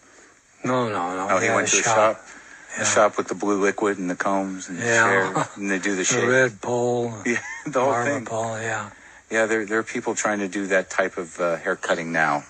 No, 0.64 0.88
no, 0.88 1.14
no. 1.14 1.28
Oh, 1.30 1.38
he 1.38 1.46
had 1.46 1.54
went 1.54 1.68
to 1.68 1.78
a 1.78 1.82
shop. 1.82 2.16
Yeah. 2.72 2.78
The 2.80 2.84
shop 2.86 3.16
with 3.18 3.28
the 3.28 3.34
blue 3.34 3.60
liquid 3.62 3.98
and 3.98 4.10
the 4.10 4.16
combs 4.16 4.68
and 4.68 4.78
the 4.78 4.84
Yeah. 4.84 5.04
hair, 5.08 5.48
and 5.56 5.70
they 5.70 5.78
do 5.78 5.90
the 5.92 5.98
The 5.98 6.04
shave. 6.04 6.28
red 6.28 6.60
pole, 6.60 7.12
Yeah, 7.26 7.38
the 7.66 7.80
whole 7.80 7.90
barber 7.92 8.10
thing. 8.14 8.24
pole, 8.24 8.58
yeah. 8.60 8.90
Yeah, 9.30 9.46
there 9.46 9.64
there 9.64 9.78
are 9.78 9.82
people 9.84 10.14
trying 10.14 10.40
to 10.40 10.48
do 10.48 10.66
that 10.68 10.90
type 10.90 11.16
of 11.16 11.38
uh, 11.40 11.56
hair 11.56 11.76
cutting 11.76 12.10
now. 12.10 12.42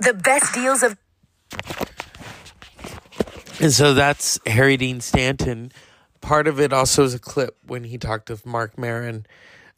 The 0.00 0.14
best 0.14 0.52
deals 0.52 0.82
of 0.82 0.96
And 3.60 3.72
so 3.72 3.92
that's 3.92 4.38
Harry 4.46 4.76
Dean 4.76 5.00
Stanton. 5.00 5.72
Part 6.20 6.46
of 6.46 6.60
it 6.60 6.72
also 6.72 7.02
is 7.02 7.14
a 7.14 7.18
clip 7.18 7.56
when 7.66 7.84
he 7.84 7.98
talked 7.98 8.30
of 8.30 8.46
Marc 8.46 8.78
Maron, 8.78 9.26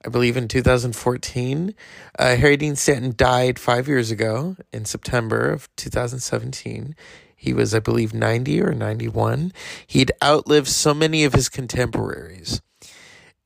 I 0.05 0.11
believe 0.11 0.37
in 0.37 0.49
2014. 0.49 1.75
Uh, 2.19 2.37
Harry 2.37 2.59
Dean 2.59 2.77
Stanton 2.77 3.15
died 3.17 3.59
five 3.59 3.89
years 3.89 4.11
ago 4.11 4.57
in 4.71 4.85
September 4.85 5.51
of 5.51 5.75
2017. 5.77 6.95
He 7.35 7.55
was, 7.55 7.75
I 7.75 7.79
believe, 7.79 8.13
90 8.13 8.61
or 8.61 8.73
91. 8.75 9.53
He'd 9.87 10.13
outlived 10.23 10.69
so 10.69 10.93
many 10.93 11.25
of 11.25 11.33
his 11.33 11.49
contemporaries. 11.49 12.61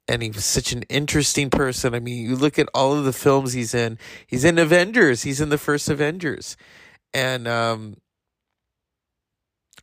And 0.08 0.20
he 0.20 0.30
was 0.30 0.44
such 0.44 0.72
an 0.72 0.82
interesting 0.84 1.48
person. 1.48 1.94
I 1.94 2.00
mean, 2.00 2.28
you 2.28 2.34
look 2.34 2.58
at 2.58 2.68
all 2.74 2.92
of 2.92 3.04
the 3.04 3.12
films 3.12 3.52
he's 3.52 3.72
in. 3.72 3.98
He's 4.26 4.44
in 4.44 4.58
Avengers. 4.58 5.22
He's 5.22 5.40
in 5.40 5.50
the 5.50 5.58
first 5.58 5.88
Avengers. 5.88 6.56
And 7.14 7.46
um 7.46 7.96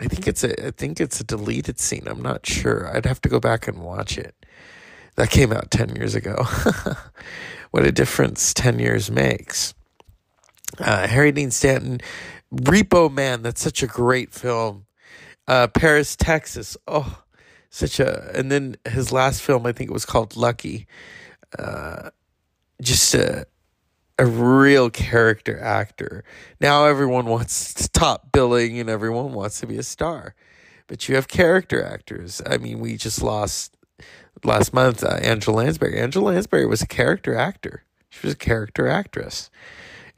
I 0.01 0.05
think 0.05 0.27
it's 0.27 0.43
a 0.43 0.67
I 0.67 0.71
think 0.71 0.99
it's 0.99 1.21
a 1.21 1.23
deleted 1.23 1.79
scene. 1.79 2.07
I'm 2.07 2.21
not 2.21 2.45
sure. 2.45 2.93
I'd 2.95 3.05
have 3.05 3.21
to 3.21 3.29
go 3.29 3.39
back 3.39 3.67
and 3.67 3.83
watch 3.83 4.17
it. 4.17 4.35
That 5.15 5.29
came 5.29 5.51
out 5.51 5.69
10 5.69 5.95
years 5.95 6.15
ago. 6.15 6.43
what 7.71 7.85
a 7.85 7.91
difference 7.91 8.53
10 8.53 8.79
years 8.79 9.11
makes. 9.11 9.73
Uh, 10.79 11.05
Harry 11.07 11.31
Dean 11.31 11.51
Stanton, 11.51 11.99
Repo 12.51 13.11
Man, 13.11 13.41
that's 13.43 13.61
such 13.61 13.83
a 13.83 13.87
great 13.87 14.33
film. 14.33 14.85
Uh, 15.47 15.67
Paris, 15.67 16.15
Texas, 16.15 16.77
oh, 16.87 17.23
such 17.69 17.99
a. 17.99 18.31
And 18.33 18.51
then 18.51 18.77
his 18.87 19.11
last 19.11 19.41
film, 19.41 19.65
I 19.65 19.73
think 19.73 19.89
it 19.89 19.93
was 19.93 20.05
called 20.05 20.35
Lucky. 20.35 20.87
Uh, 21.59 22.09
just 22.81 23.13
a, 23.13 23.45
a 24.21 24.25
real 24.27 24.91
character 24.91 25.59
actor. 25.59 26.23
Now 26.59 26.85
everyone 26.85 27.25
wants 27.25 27.89
top 27.93 28.31
billing 28.31 28.79
and 28.79 28.87
everyone 28.87 29.33
wants 29.33 29.59
to 29.61 29.67
be 29.67 29.77
a 29.77 29.83
star. 29.83 30.35
But 30.85 31.09
you 31.09 31.15
have 31.15 31.27
character 31.27 31.83
actors. 31.83 32.39
I 32.45 32.57
mean, 32.57 32.79
we 32.79 32.97
just 32.97 33.23
lost 33.23 33.75
last 34.43 34.73
month 34.73 35.03
uh, 35.03 35.17
Angela 35.23 35.55
Lansbury. 35.55 35.99
Angela 35.99 36.25
Lansbury 36.25 36.67
was 36.67 36.83
a 36.83 36.87
character 36.87 37.33
actor. 37.33 37.83
She 38.09 38.27
was 38.27 38.35
a 38.35 38.37
character 38.37 38.87
actress. 38.87 39.49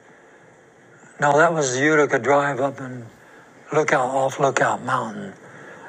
no, 1.19 1.37
that 1.37 1.53
was 1.53 1.79
Utica 1.79 2.19
Drive 2.19 2.59
up 2.59 2.79
in 2.79 3.05
Lookout, 3.73 4.09
off 4.09 4.39
Lookout 4.39 4.83
Mountain. 4.83 5.33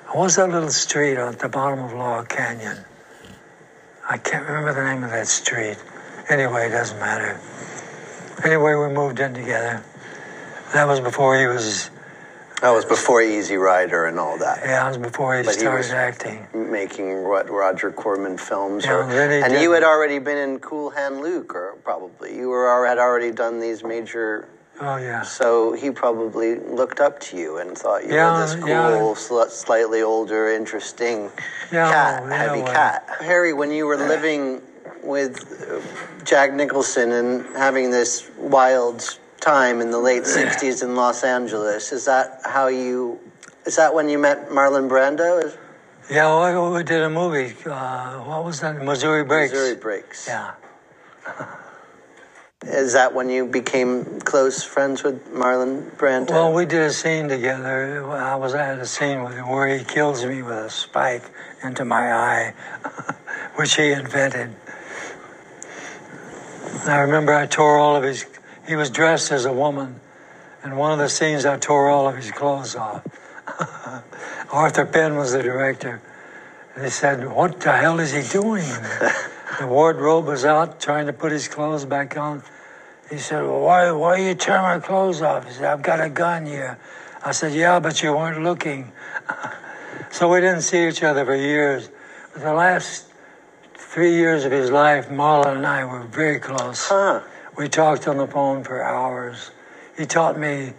What 0.09 0.23
was 0.25 0.37
that 0.37 0.51
little 0.51 0.71
street 0.71 1.17
at 1.17 1.39
the 1.39 1.49
bottom 1.49 1.81
of 1.81 1.93
Log 1.93 2.29
Canyon? 2.29 2.79
I 4.09 4.19
can't 4.19 4.47
remember 4.47 4.73
the 4.75 4.85
name 4.85 5.03
of 5.05 5.11
that 5.11 5.27
street. 5.27 5.77
Anyway, 6.29 6.67
it 6.67 6.71
doesn't 6.71 6.99
matter. 6.99 7.41
Anyway, 8.45 8.75
we 8.75 8.89
moved 8.95 9.19
in 9.21 9.35
together. 9.35 9.83
That 10.75 10.87
was 10.87 11.01
before 11.01 11.39
he 11.39 11.47
was, 11.47 11.91
that 12.63 12.71
was 12.71 12.85
before 12.85 13.23
Easy 13.23 13.57
Rider 13.57 14.07
and 14.07 14.19
all 14.19 14.39
that. 14.39 14.61
yeah, 14.65 14.85
it 14.85 14.89
was 14.89 14.99
before 14.99 15.37
he 15.37 15.43
But 15.43 15.55
he 15.55 15.61
started 15.61 15.79
was- 15.79 15.91
acting. 15.93 16.47
Making 16.55 17.25
what 17.29 17.51
Roger 17.51 17.91
Corman 17.91 18.39
films, 18.39 18.85
Yeah, 18.85 18.93
or, 18.95 19.05
he 19.09 19.17
and 19.43 19.53
did- 19.53 19.63
you 19.63 19.73
had 19.73 19.83
already 19.85 20.19
been 20.19 20.39
in 20.39 20.59
Cool 20.61 20.91
Hand 20.91 21.21
Luke, 21.21 21.55
or 21.55 21.75
probably 21.85 22.35
you 22.37 22.49
were 22.49 22.87
had 22.87 22.99
already 22.99 23.31
done 23.31 23.61
these 23.61 23.83
major. 23.85 24.49
Oh, 24.81 24.97
yeah. 24.99 25.23
So 25.23 25.73
he 25.73 25.91
probably 25.91 26.57
looked 26.57 27.01
up 27.01 27.19
to 27.21 27.37
you 27.39 27.57
and 27.59 27.77
thought 27.77 28.05
you 28.07 28.15
Yeah, 28.15 28.33
were 28.35 28.47
this 28.47 28.55
cool, 28.57 28.69
yeah. 28.69 28.91
sli- 29.17 29.51
slightly 29.51 30.03
older, 30.03 30.49
interesting 30.53 31.31
Yeah, 31.73 31.89
oh, 31.89 31.91
cat, 32.29 32.33
heavy 32.33 32.63
cat. 32.63 33.09
Harry, 33.21 33.53
when 33.55 33.71
you 33.71 33.87
were 33.87 33.97
living 33.97 34.61
with 35.03 35.35
Jack 36.25 36.53
Nicholson 36.53 37.13
and 37.13 37.47
having 37.57 37.91
this 37.91 38.29
wild 38.39 39.19
time 39.47 39.81
in 39.81 39.91
the 39.91 39.99
late 39.99 40.25
'60s 40.25 40.83
in 40.83 40.97
Los 40.97 41.23
Angeles, 41.23 41.93
is 41.93 42.05
that 42.07 42.41
how 42.45 42.67
you? 42.67 43.21
Is 43.65 43.77
that 43.77 43.95
when 43.95 44.09
you 44.09 44.19
met 44.19 44.49
Marlon 44.49 44.89
Brando? 44.89 45.57
Yeah, 46.11 46.69
we, 46.69 46.77
we 46.77 46.83
did 46.83 47.03
a 47.03 47.11
movie. 47.11 47.55
Uh, 47.65 48.19
what 48.21 48.45
was 48.45 48.61
that? 48.61 48.83
Missouri 48.83 49.25
Breaks. 49.25 49.53
Missouri 49.53 49.77
Breaks. 49.77 50.29
Yeah. 50.29 50.55
Is 52.65 52.95
that 52.95 53.15
when 53.15 53.29
you 53.29 53.47
became 53.47 54.19
close 54.21 54.65
friends 54.65 55.05
with 55.05 55.31
Marlon 55.33 55.95
Brando? 55.97 56.31
Well, 56.31 56.53
we 56.53 56.65
did 56.65 56.83
a 56.83 56.93
scene 56.93 57.29
together. 57.29 58.11
I 58.11 58.35
was 58.35 58.55
at 58.55 58.79
a 58.79 58.87
scene 58.87 59.23
with 59.23 59.35
him 59.35 59.49
where 59.49 59.69
he 59.77 59.85
kills 59.85 60.25
me 60.25 60.43
with 60.43 60.57
a 60.57 60.71
spike 60.71 61.31
into 61.63 61.85
my 61.85 62.13
eye, 62.13 62.55
which 63.57 63.77
he 63.77 63.93
invented. 63.93 64.57
I 66.87 66.97
remember 67.01 67.35
I 67.35 67.47
tore 67.47 67.79
all 67.79 67.95
of 67.95 68.03
his. 68.03 68.25
He 68.67 68.77
was 68.77 68.91
dressed 68.91 69.33
as 69.33 69.45
a 69.45 69.53
woman, 69.53 70.01
and 70.63 70.77
one 70.77 70.93
of 70.93 70.99
the 70.99 71.09
scenes 71.09 71.47
I 71.47 71.57
tore 71.57 71.89
all 71.89 72.09
of 72.09 72.17
his 72.17 72.31
clothes 72.31 72.75
off. 72.75 73.07
Arthur 74.53 74.87
Penn 74.87 75.17
was 75.17 75.33
the 75.33 75.43
director. 75.43 76.01
And 76.75 76.85
he 76.85 76.91
said, 76.91 77.27
"What 77.31 77.61
the 77.61 77.73
hell 77.73 78.01
is 78.01 78.13
he 78.13 78.23
doing?" 78.23 78.69
the 79.59 79.67
wardrobe 79.67 80.27
was 80.27 80.45
out, 80.45 80.81
trying 80.81 81.07
to 81.07 81.13
put 81.13 81.33
his 81.33 81.49
clothes 81.49 81.85
back 81.85 82.17
on. 82.17 82.43
He 83.11 83.19
said, 83.19 83.43
well, 83.43 83.61
why, 83.61 83.91
why 83.93 84.17
you 84.19 84.35
tear 84.35 84.61
my 84.63 84.81
clothes 84.81 85.23
off? 85.23 85.47
He 85.47 85.53
said, 85.53 85.65
I've 85.65 85.83
got 85.83 86.01
a 86.01 86.09
gun 86.09 86.47
here. 86.47 86.79
I 87.25 87.31
said, 87.33 87.53
yeah, 87.53 87.79
but 87.79 88.03
you 88.03 88.13
weren't 88.17 88.43
looking. 88.43 88.93
so 90.11 90.33
we 90.33 90.41
didn't 90.41 90.63
see 90.63 90.89
each 90.89 91.03
other 91.03 91.25
for 91.25 91.35
years. 91.35 91.89
But 92.33 92.43
the 92.43 92.53
last 92.53 93.07
three 93.75 94.15
years 94.15 94.45
of 94.45 94.53
his 94.53 94.71
life, 94.71 95.09
Marlon 95.09 95.57
and 95.57 95.67
I 95.67 95.85
were 95.85 96.03
very 96.03 96.41
close. 96.41 96.89
Huh. 96.89 97.23
We 97.57 97.69
talked 97.69 98.07
on 98.07 98.19
the 98.19 98.27
phone 98.27 98.65
for 98.65 98.83
hours. 98.83 99.51
He 99.97 100.05
taught 100.05 100.39
me 100.39 100.75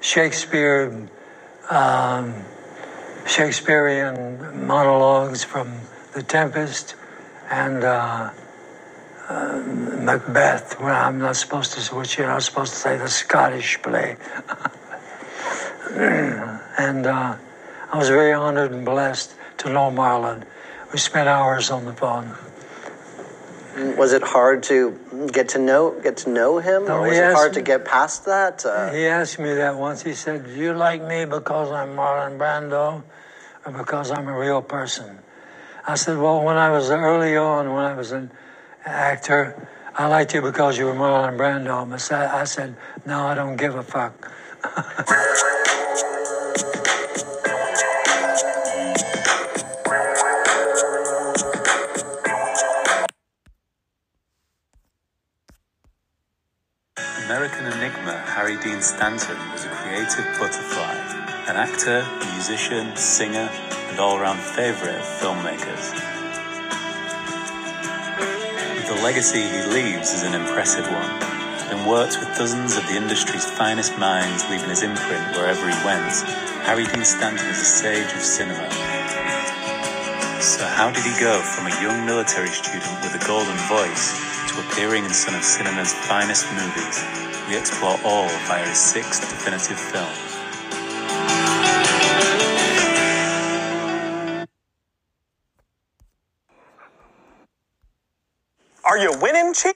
Shakespeare, 0.00 1.08
um, 1.68 2.34
Shakespearean 3.26 4.64
monologues 4.64 5.42
from 5.42 5.80
The 6.14 6.22
Tempest 6.22 6.94
and 7.50 7.82
uh, 7.82 8.30
uh, 9.28 9.62
Macbeth. 9.66 10.80
Well, 10.80 10.94
I'm 10.94 11.18
not 11.18 11.34
supposed 11.34 11.72
to, 11.72 11.94
which 11.96 12.16
you're 12.16 12.28
not 12.28 12.44
supposed 12.44 12.74
to 12.74 12.78
say, 12.78 12.96
the 12.96 13.08
Scottish 13.08 13.82
play. 13.82 14.16
and 15.90 17.06
uh, 17.06 17.36
I 17.92 17.98
was 17.98 18.08
very 18.08 18.32
honored 18.32 18.70
and 18.70 18.84
blessed 18.84 19.34
to 19.58 19.68
know 19.68 19.90
Marlon. 19.90 20.44
We 20.92 20.98
spent 21.00 21.28
hours 21.28 21.72
on 21.72 21.86
the 21.86 21.92
phone. 21.92 22.36
Was 23.96 24.12
it 24.12 24.22
hard 24.22 24.62
to 24.64 25.28
get 25.32 25.50
to 25.50 25.58
know 25.58 25.98
get 26.00 26.16
to 26.18 26.30
know 26.30 26.58
him, 26.58 26.86
No, 26.86 26.98
or 26.98 27.04
he 27.06 27.10
was 27.10 27.18
it 27.18 27.32
hard 27.34 27.52
me- 27.52 27.54
to 27.56 27.62
get 27.62 27.84
past 27.84 28.24
that? 28.26 28.64
Uh, 28.66 28.90
He 28.92 29.06
asked 29.06 29.38
me 29.38 29.54
that 29.54 29.76
once. 29.76 30.02
He 30.02 30.14
said, 30.14 30.44
Do 30.44 30.52
you 30.54 30.72
like 30.74 31.02
me 31.02 31.24
because 31.24 31.70
I'm 31.70 31.94
Marlon 31.96 32.36
Brando 32.38 33.02
or 33.64 33.72
because 33.72 34.10
I'm 34.10 34.26
a 34.28 34.36
real 34.36 34.60
person? 34.62 35.18
I 35.86 35.94
said, 35.94 36.18
well, 36.18 36.42
when 36.42 36.56
I 36.56 36.70
was 36.70 36.90
early 36.90 37.36
on, 37.36 37.72
when 37.72 37.84
I 37.84 37.94
was 37.94 38.12
an 38.12 38.30
actor, 38.84 39.68
I 39.96 40.06
liked 40.08 40.34
you 40.34 40.42
because 40.42 40.76
you 40.78 40.84
were 40.86 40.94
Marlon 40.94 41.36
Brando. 41.38 41.88
But 41.88 42.12
I 42.12 42.44
said, 42.44 42.76
no, 43.06 43.26
I 43.26 43.34
don't 43.34 43.56
give 43.56 43.74
a 43.74 43.82
fuck. 43.82 44.30
Harry 58.50 58.62
Dean 58.64 58.82
Stanton 58.82 59.38
was 59.52 59.64
a 59.64 59.68
creative 59.68 60.26
butterfly, 60.40 60.98
an 61.46 61.54
actor, 61.54 62.04
musician, 62.34 62.96
singer, 62.96 63.48
and 63.88 64.00
all 64.00 64.18
round 64.18 64.40
favourite 64.40 64.96
of 64.96 65.06
filmmakers. 65.22 65.94
The 68.88 69.00
legacy 69.04 69.38
he 69.38 69.62
leaves 69.70 70.12
is 70.12 70.24
an 70.24 70.34
impressive 70.34 70.84
one. 70.86 71.30
and 71.70 71.88
worked 71.88 72.18
with 72.18 72.36
dozens 72.36 72.76
of 72.76 72.82
the 72.88 72.96
industry's 72.96 73.48
finest 73.48 73.96
minds, 73.98 74.42
leaving 74.50 74.70
his 74.70 74.82
imprint 74.82 75.22
wherever 75.36 75.70
he 75.70 75.84
went, 75.86 76.10
Harry 76.66 76.86
Dean 76.86 77.04
Stanton 77.04 77.46
is 77.46 77.60
a 77.60 77.64
sage 77.64 78.12
of 78.12 78.20
cinema. 78.20 78.68
So, 80.42 80.66
how 80.66 80.90
did 80.90 81.04
he 81.04 81.14
go 81.20 81.40
from 81.40 81.68
a 81.68 81.80
young 81.80 82.04
military 82.04 82.48
student 82.48 82.98
with 82.98 83.14
a 83.14 83.24
golden 83.28 83.54
voice 83.70 84.10
to 84.50 84.60
appearing 84.60 85.04
in 85.04 85.10
some 85.10 85.34
of 85.34 85.42
cinema's 85.42 85.92
finest 85.92 86.46
movies? 86.52 87.04
We 87.48 87.56
explore 87.56 87.98
all 88.04 88.28
via 88.46 88.66
his 88.66 88.78
sixth 88.78 89.20
definitive 89.20 89.78
film. 89.78 90.08
Are 98.84 98.98
you 98.98 99.12
winning, 99.20 99.54
Chief? 99.54 99.74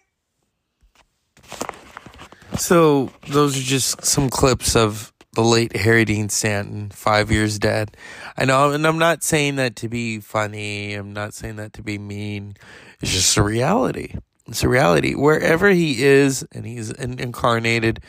So 2.57 3.13
those 3.29 3.57
are 3.57 3.63
just 3.63 4.05
some 4.05 4.29
clips 4.29 4.75
of 4.75 5.13
the 5.35 5.43
late 5.43 5.77
Harry 5.77 6.05
Dean 6.05 6.29
Stanton, 6.29 6.91
five 6.91 7.31
years 7.31 7.59
dead. 7.59 7.97
I 8.37 8.45
know, 8.45 8.71
and 8.71 8.87
I'm 8.87 8.99
not 8.99 9.23
saying 9.23 9.57
that 9.57 9.77
to 9.77 9.89
be 9.89 10.21
funny. 10.21 10.95
I'm 10.95 11.13
not 11.13 11.35
saying 11.35 11.57
that 11.57 11.73
to 11.75 11.83
be 11.83 11.99
mean. 11.99 12.55
It's 13.01 13.13
just 13.13 13.37
a 13.37 13.43
reality. 13.43 14.15
It's 14.47 14.63
a 14.63 14.69
reality. 14.69 15.15
Wherever 15.15 15.71
he 15.71 16.05
is 16.05 16.47
and 16.53 16.67
he's 16.67 16.91
incarnated, 16.91 18.01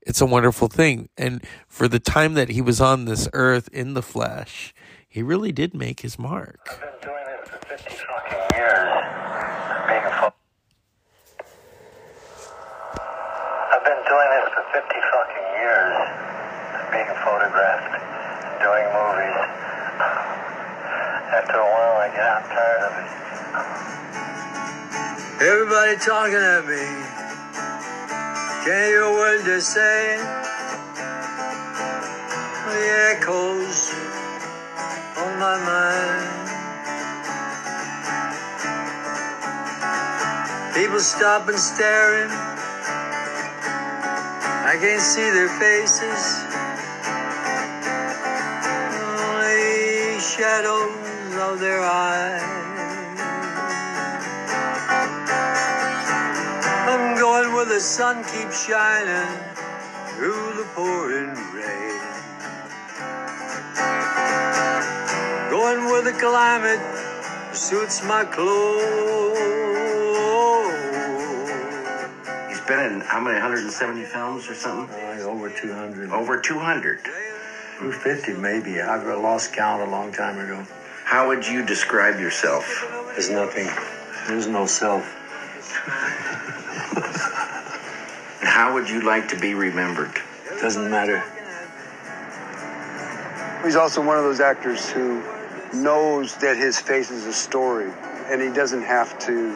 it's 0.00 0.22
a 0.22 0.26
wonderful 0.26 0.68
thing. 0.68 1.10
And 1.18 1.44
for 1.68 1.86
the 1.86 1.98
time 1.98 2.32
that 2.34 2.48
he 2.48 2.62
was 2.62 2.80
on 2.80 3.04
this 3.04 3.28
earth 3.34 3.68
in 3.72 3.92
the 3.92 4.02
flesh, 4.02 4.72
he 5.06 5.22
really 5.22 5.52
did 5.52 5.74
make 5.74 6.00
his 6.00 6.18
mark. 6.18 6.60
I've 6.70 6.80
been 6.80 7.00
doing 7.02 7.24
it 7.28 7.48
for 7.48 7.58
50 7.58 7.90
fucking 7.90 8.56
years. 8.56 8.88
Being 9.86 10.04
I've 13.68 13.84
been 13.84 14.02
doing 14.08 14.28
this 14.32 14.48
for 14.56 14.64
50 14.72 14.88
fucking 15.12 15.48
years. 15.60 15.96
Being 16.90 17.12
photographed, 17.20 18.00
doing 18.64 18.86
movies. 18.96 19.36
After 21.36 21.58
a 21.60 21.68
while, 21.68 21.96
I 22.00 22.08
get 22.16 22.48
tired 22.48 22.82
of 22.82 22.92
it. 23.82 23.85
Everybody 25.46 25.94
talking 25.98 26.34
at 26.34 26.66
me. 26.66 26.82
Can't 28.64 28.86
hear 28.90 29.02
a 29.02 29.12
word 29.12 29.44
they're 29.44 29.60
saying. 29.60 30.18
The 32.66 33.14
echoes 33.14 33.94
on 35.16 35.38
my 35.38 35.56
mind. 35.62 36.26
People 40.74 40.98
stop 40.98 41.48
and 41.48 41.56
staring. 41.56 42.30
I 44.66 44.76
can't 44.80 45.00
see 45.00 45.30
their 45.30 45.48
faces. 45.62 46.42
Only 48.98 50.18
shadows 50.18 51.36
of 51.36 51.60
their 51.60 51.82
the 57.76 57.82
sun 57.82 58.24
keeps 58.24 58.66
shining 58.66 59.38
through 60.14 60.54
the 60.56 60.66
pouring 60.74 61.28
rain. 61.52 62.00
Going 65.50 65.84
where 65.84 66.00
the 66.02 66.16
climate 66.18 66.80
suits 67.54 68.02
my 68.02 68.24
clothes. 68.24 69.36
He's 72.48 72.66
been 72.66 72.94
in 72.94 73.00
how 73.02 73.20
many 73.20 73.34
170 73.34 74.04
films 74.04 74.48
or 74.48 74.54
something? 74.54 74.98
Uh, 74.98 75.24
over 75.28 75.50
200. 75.50 76.10
Over 76.12 76.40
200. 76.40 77.04
250 77.04 78.40
maybe. 78.40 78.80
I've 78.80 79.06
lost 79.06 79.52
count 79.52 79.86
a 79.86 79.90
long 79.90 80.12
time 80.12 80.38
ago. 80.38 80.66
How 81.04 81.28
would 81.28 81.46
you 81.46 81.62
describe 81.62 82.20
yourself? 82.20 82.64
As 83.18 83.28
nothing. 83.28 83.68
There's 84.28 84.46
no 84.46 84.64
self. 84.64 85.12
How 88.56 88.72
would 88.72 88.88
you 88.88 89.02
like 89.02 89.28
to 89.28 89.38
be 89.38 89.52
remembered? 89.52 90.18
Doesn't 90.62 90.90
matter. 90.90 91.22
He's 93.62 93.76
also 93.76 94.02
one 94.02 94.16
of 94.16 94.24
those 94.24 94.40
actors 94.40 94.90
who 94.90 95.22
knows 95.74 96.34
that 96.38 96.56
his 96.56 96.80
face 96.80 97.10
is 97.10 97.26
a 97.26 97.34
story, 97.34 97.92
and 98.30 98.40
he 98.40 98.48
doesn't 98.48 98.80
have 98.80 99.18
to. 99.26 99.52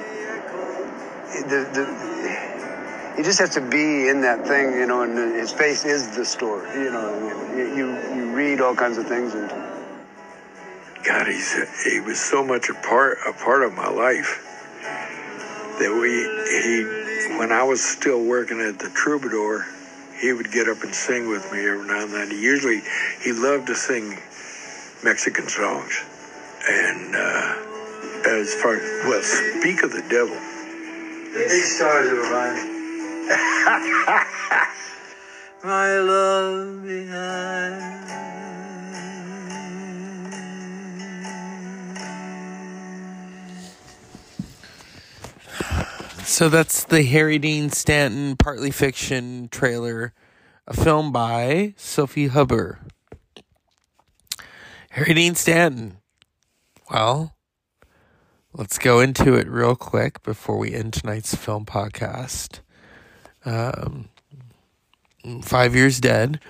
The, 1.49 1.67
the, 1.73 3.15
he 3.17 3.23
just 3.23 3.39
has 3.39 3.49
to 3.55 3.63
be 3.63 4.09
in 4.09 4.21
that 4.21 4.47
thing, 4.47 4.75
you 4.75 4.85
know, 4.85 5.01
and 5.01 5.17
his 5.35 5.51
face 5.51 5.87
is 5.87 6.15
the 6.15 6.27
story. 6.27 6.69
You 6.75 6.91
know, 6.91 7.55
you 7.57 7.87
you 8.15 8.33
read 8.35 8.61
all 8.61 8.75
kinds 8.75 8.99
of 8.99 9.07
things, 9.07 9.33
and 9.33 9.49
God, 11.07 11.27
he's 11.27 11.55
he 11.85 12.01
was 12.01 12.21
so 12.21 12.45
much 12.45 12.69
a 12.69 12.75
part 12.75 13.17
a 13.27 13.33
part 13.33 13.63
of 13.63 13.73
my 13.73 13.89
life 13.89 14.47
that 15.79 15.91
we 15.91 16.11
he 16.69 17.10
when 17.39 17.53
I 17.53 17.63
was 17.63 17.83
still 17.83 18.23
working 18.25 18.61
at 18.61 18.79
the 18.79 18.89
Troubadour, 18.91 19.67
he 20.21 20.33
would 20.33 20.51
get 20.53 20.69
up 20.69 20.83
and 20.83 20.95
sing 20.95 21.29
with 21.29 21.51
me 21.53 21.67
every 21.67 21.87
now 21.87 22.03
and 22.05 22.13
then. 22.13 22.31
He 22.31 22.41
usually 22.43 22.83
he 23.23 23.33
loved 23.33 23.69
to 23.69 23.75
sing 23.75 24.19
Mexican 25.03 25.49
songs, 25.49 25.99
and 26.69 27.17
uh, 27.17 27.57
as 28.27 28.53
far 28.55 28.77
as, 28.77 28.83
well, 29.07 29.23
speak 29.23 29.83
of 29.83 29.93
the 29.93 30.03
devil. 30.11 30.37
The 31.33 31.47
big 31.49 31.63
stars 31.63 32.11
of 32.11 32.19
mine. 32.31 32.77
My 35.65 35.99
love 35.99 36.83
behind. 36.83 38.50
So 46.25 46.49
that's 46.49 46.85
the 46.85 47.03
Harry 47.03 47.39
Dean 47.39 47.71
Stanton 47.71 48.37
partly 48.37 48.71
fiction 48.71 49.49
trailer, 49.51 50.15
a 50.67 50.75
film 50.75 51.13
by 51.13 51.75
Sophie 51.77 52.29
Huber. 52.29 52.79
Harry 54.91 55.15
Dean 55.15 55.35
Stanton. 55.35 55.99
Well, 56.91 57.37
let's 58.53 58.79
go 58.79 59.01
into 59.01 59.35
it 59.35 59.49
real 59.49 59.77
quick 59.77 60.23
before 60.23 60.57
we 60.57 60.73
end 60.73 60.93
tonight's 60.93 61.35
film 61.35 61.67
podcast. 61.67 62.61
Um, 63.45 64.09
five 65.43 65.75
years 65.75 66.01
dead. 66.01 66.41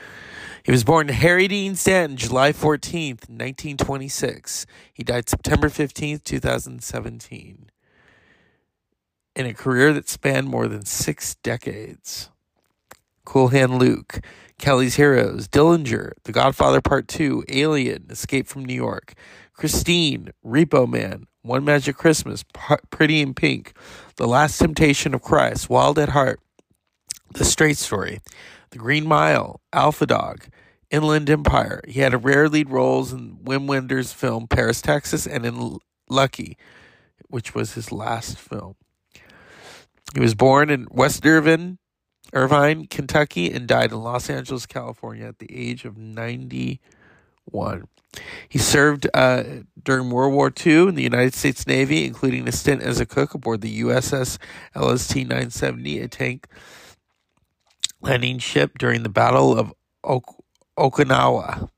He 0.62 0.70
was 0.70 0.84
born 0.84 1.08
Harry 1.08 1.48
Dean 1.48 1.74
Stanton, 1.74 2.16
July 2.16 2.52
14th, 2.52 3.28
1926. 3.28 4.66
He 4.92 5.02
died 5.02 5.28
September 5.28 5.68
15th, 5.68 6.22
2017 6.22 7.69
in 9.34 9.46
a 9.46 9.54
career 9.54 9.92
that 9.92 10.08
spanned 10.08 10.48
more 10.48 10.68
than 10.68 10.84
six 10.84 11.34
decades. 11.36 12.30
Cool 13.24 13.48
Hand 13.48 13.78
Luke, 13.78 14.20
Kelly's 14.58 14.96
Heroes, 14.96 15.46
Dillinger, 15.48 16.12
The 16.24 16.32
Godfather 16.32 16.80
Part 16.80 17.08
2, 17.08 17.44
Alien, 17.48 18.06
Escape 18.10 18.46
from 18.46 18.64
New 18.64 18.74
York, 18.74 19.14
Christine, 19.52 20.30
Repo 20.44 20.88
Man, 20.88 21.26
One 21.42 21.64
Magic 21.64 21.96
Christmas, 21.96 22.44
Pretty 22.90 23.20
in 23.20 23.34
Pink, 23.34 23.72
The 24.16 24.26
Last 24.26 24.58
Temptation 24.58 25.14
of 25.14 25.22
Christ, 25.22 25.70
Wild 25.70 25.98
at 25.98 26.10
Heart, 26.10 26.40
The 27.34 27.44
Straight 27.44 27.76
Story, 27.76 28.20
The 28.70 28.78
Green 28.78 29.06
Mile, 29.06 29.60
Alpha 29.72 30.06
Dog, 30.06 30.46
Inland 30.90 31.30
Empire. 31.30 31.82
He 31.86 32.00
had 32.00 32.12
a 32.12 32.18
rare 32.18 32.48
lead 32.48 32.68
roles 32.68 33.12
in 33.12 33.36
Wim 33.44 33.66
Wenders' 33.66 34.12
film 34.12 34.48
Paris, 34.48 34.82
Texas, 34.82 35.26
and 35.26 35.46
in 35.46 35.78
Lucky, 36.08 36.58
which 37.28 37.54
was 37.54 37.74
his 37.74 37.92
last 37.92 38.38
film. 38.38 38.74
He 40.14 40.20
was 40.20 40.34
born 40.34 40.70
in 40.70 40.86
West 40.90 41.24
Irvine, 41.24 41.78
Irvine, 42.32 42.86
Kentucky, 42.86 43.50
and 43.52 43.66
died 43.66 43.92
in 43.92 44.02
Los 44.02 44.28
Angeles, 44.28 44.66
California 44.66 45.26
at 45.26 45.38
the 45.38 45.54
age 45.54 45.84
of 45.84 45.96
91. 45.96 46.78
He 48.48 48.58
served 48.58 49.06
uh, 49.14 49.44
during 49.82 50.10
World 50.10 50.34
War 50.34 50.52
II 50.64 50.88
in 50.88 50.94
the 50.96 51.02
United 51.02 51.34
States 51.34 51.66
Navy, 51.66 52.04
including 52.04 52.48
a 52.48 52.52
stint 52.52 52.82
as 52.82 52.98
a 52.98 53.06
cook 53.06 53.34
aboard 53.34 53.60
the 53.60 53.82
USS 53.82 54.38
LST 54.74 55.16
970, 55.16 56.00
a 56.00 56.08
tank 56.08 56.46
landing 58.00 58.38
ship 58.38 58.78
during 58.78 59.02
the 59.04 59.08
Battle 59.08 59.56
of 59.56 59.72
ok- 60.02 60.34
Okinawa. 60.76 61.68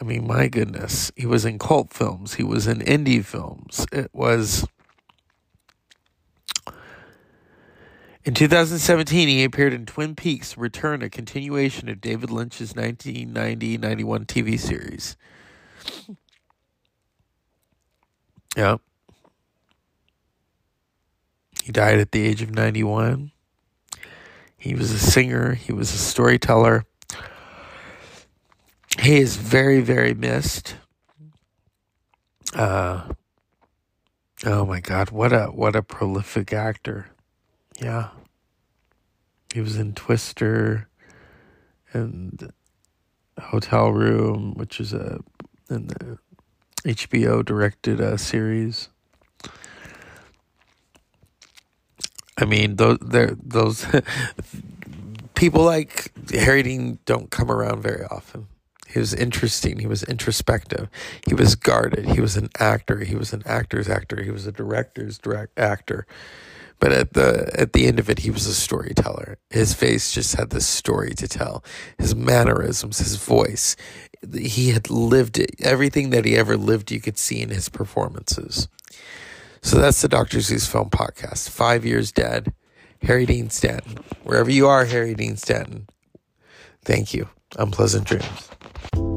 I 0.00 0.04
mean, 0.04 0.26
my 0.26 0.48
goodness, 0.48 1.12
he 1.14 1.26
was 1.26 1.44
in 1.44 1.58
cult 1.58 1.92
films, 1.92 2.34
he 2.34 2.42
was 2.42 2.66
in 2.66 2.80
indie 2.80 3.24
films. 3.24 3.86
It 3.92 4.10
was. 4.12 4.66
In 8.30 8.34
2017, 8.34 9.26
he 9.26 9.42
appeared 9.42 9.72
in 9.72 9.86
Twin 9.86 10.14
Peaks 10.14 10.56
Return, 10.56 11.02
a 11.02 11.10
continuation 11.10 11.88
of 11.88 12.00
David 12.00 12.30
Lynch's 12.30 12.76
1990 12.76 13.76
91 13.76 14.24
TV 14.24 14.56
series. 14.56 15.16
Yeah. 18.56 18.76
He 21.64 21.72
died 21.72 21.98
at 21.98 22.12
the 22.12 22.22
age 22.24 22.40
of 22.40 22.54
91. 22.54 23.32
He 24.56 24.76
was 24.76 24.92
a 24.92 24.98
singer, 25.00 25.54
he 25.54 25.72
was 25.72 25.92
a 25.92 25.98
storyteller. 25.98 26.84
He 29.00 29.18
is 29.18 29.34
very, 29.38 29.80
very 29.80 30.14
missed. 30.14 30.76
Uh, 32.54 33.12
oh 34.44 34.64
my 34.64 34.78
God, 34.78 35.10
what 35.10 35.32
a 35.32 35.46
what 35.46 35.74
a 35.74 35.82
prolific 35.82 36.52
actor. 36.52 37.08
Yeah. 37.82 38.10
He 39.52 39.60
was 39.60 39.76
in 39.76 39.94
Twister 39.94 40.88
and 41.92 42.52
Hotel 43.38 43.90
Room, 43.92 44.54
which 44.54 44.80
is 44.80 44.92
a 44.92 45.20
in 45.68 45.88
the 45.88 46.18
HBO 46.84 47.44
directed 47.44 48.00
uh, 48.00 48.16
series. 48.16 48.88
I 52.38 52.44
mean, 52.44 52.76
those 52.76 52.98
those 53.00 53.86
people 55.34 55.64
like 55.64 56.12
Harry 56.32 56.62
Dean 56.62 56.98
don't 57.04 57.30
come 57.30 57.50
around 57.50 57.82
very 57.82 58.04
often. 58.04 58.46
He 58.88 58.98
was 58.98 59.14
interesting. 59.14 59.78
He 59.78 59.86
was 59.86 60.02
introspective. 60.02 60.88
He 61.26 61.34
was 61.34 61.54
guarded. 61.54 62.06
He 62.06 62.20
was 62.20 62.36
an 62.36 62.48
actor. 62.58 63.00
He 63.04 63.14
was 63.14 63.32
an 63.32 63.42
actor's 63.46 63.88
actor. 63.88 64.22
He 64.22 64.30
was 64.30 64.46
a 64.46 64.52
director's 64.52 65.18
direct 65.18 65.58
actor. 65.58 66.06
But 66.80 66.92
at 66.92 67.12
the 67.12 67.50
at 67.58 67.74
the 67.74 67.86
end 67.86 67.98
of 67.98 68.08
it, 68.08 68.20
he 68.20 68.30
was 68.30 68.46
a 68.46 68.54
storyteller. 68.54 69.38
His 69.50 69.74
face 69.74 70.12
just 70.12 70.34
had 70.36 70.50
this 70.50 70.66
story 70.66 71.12
to 71.14 71.28
tell. 71.28 71.62
His 71.98 72.14
mannerisms, 72.14 72.98
his 72.98 73.16
voice. 73.16 73.76
He 74.34 74.70
had 74.70 74.90
lived 74.90 75.38
it. 75.38 75.54
Everything 75.60 76.10
that 76.10 76.24
he 76.24 76.36
ever 76.36 76.56
lived, 76.56 76.90
you 76.90 77.00
could 77.00 77.18
see 77.18 77.40
in 77.42 77.50
his 77.50 77.68
performances. 77.68 78.68
So 79.62 79.78
that's 79.78 80.00
the 80.00 80.08
Dr. 80.08 80.40
Zeus 80.40 80.66
Film 80.66 80.88
Podcast. 80.88 81.50
Five 81.50 81.84
years 81.84 82.12
dead. 82.12 82.52
Harry 83.02 83.26
Dean 83.26 83.50
Stanton. 83.50 83.98
Wherever 84.24 84.50
you 84.50 84.66
are, 84.66 84.86
Harry 84.86 85.14
Dean 85.14 85.36
Stanton. 85.36 85.86
Thank 86.82 87.12
you. 87.14 87.28
Unpleasant 87.58 88.06
dreams. 88.06 89.09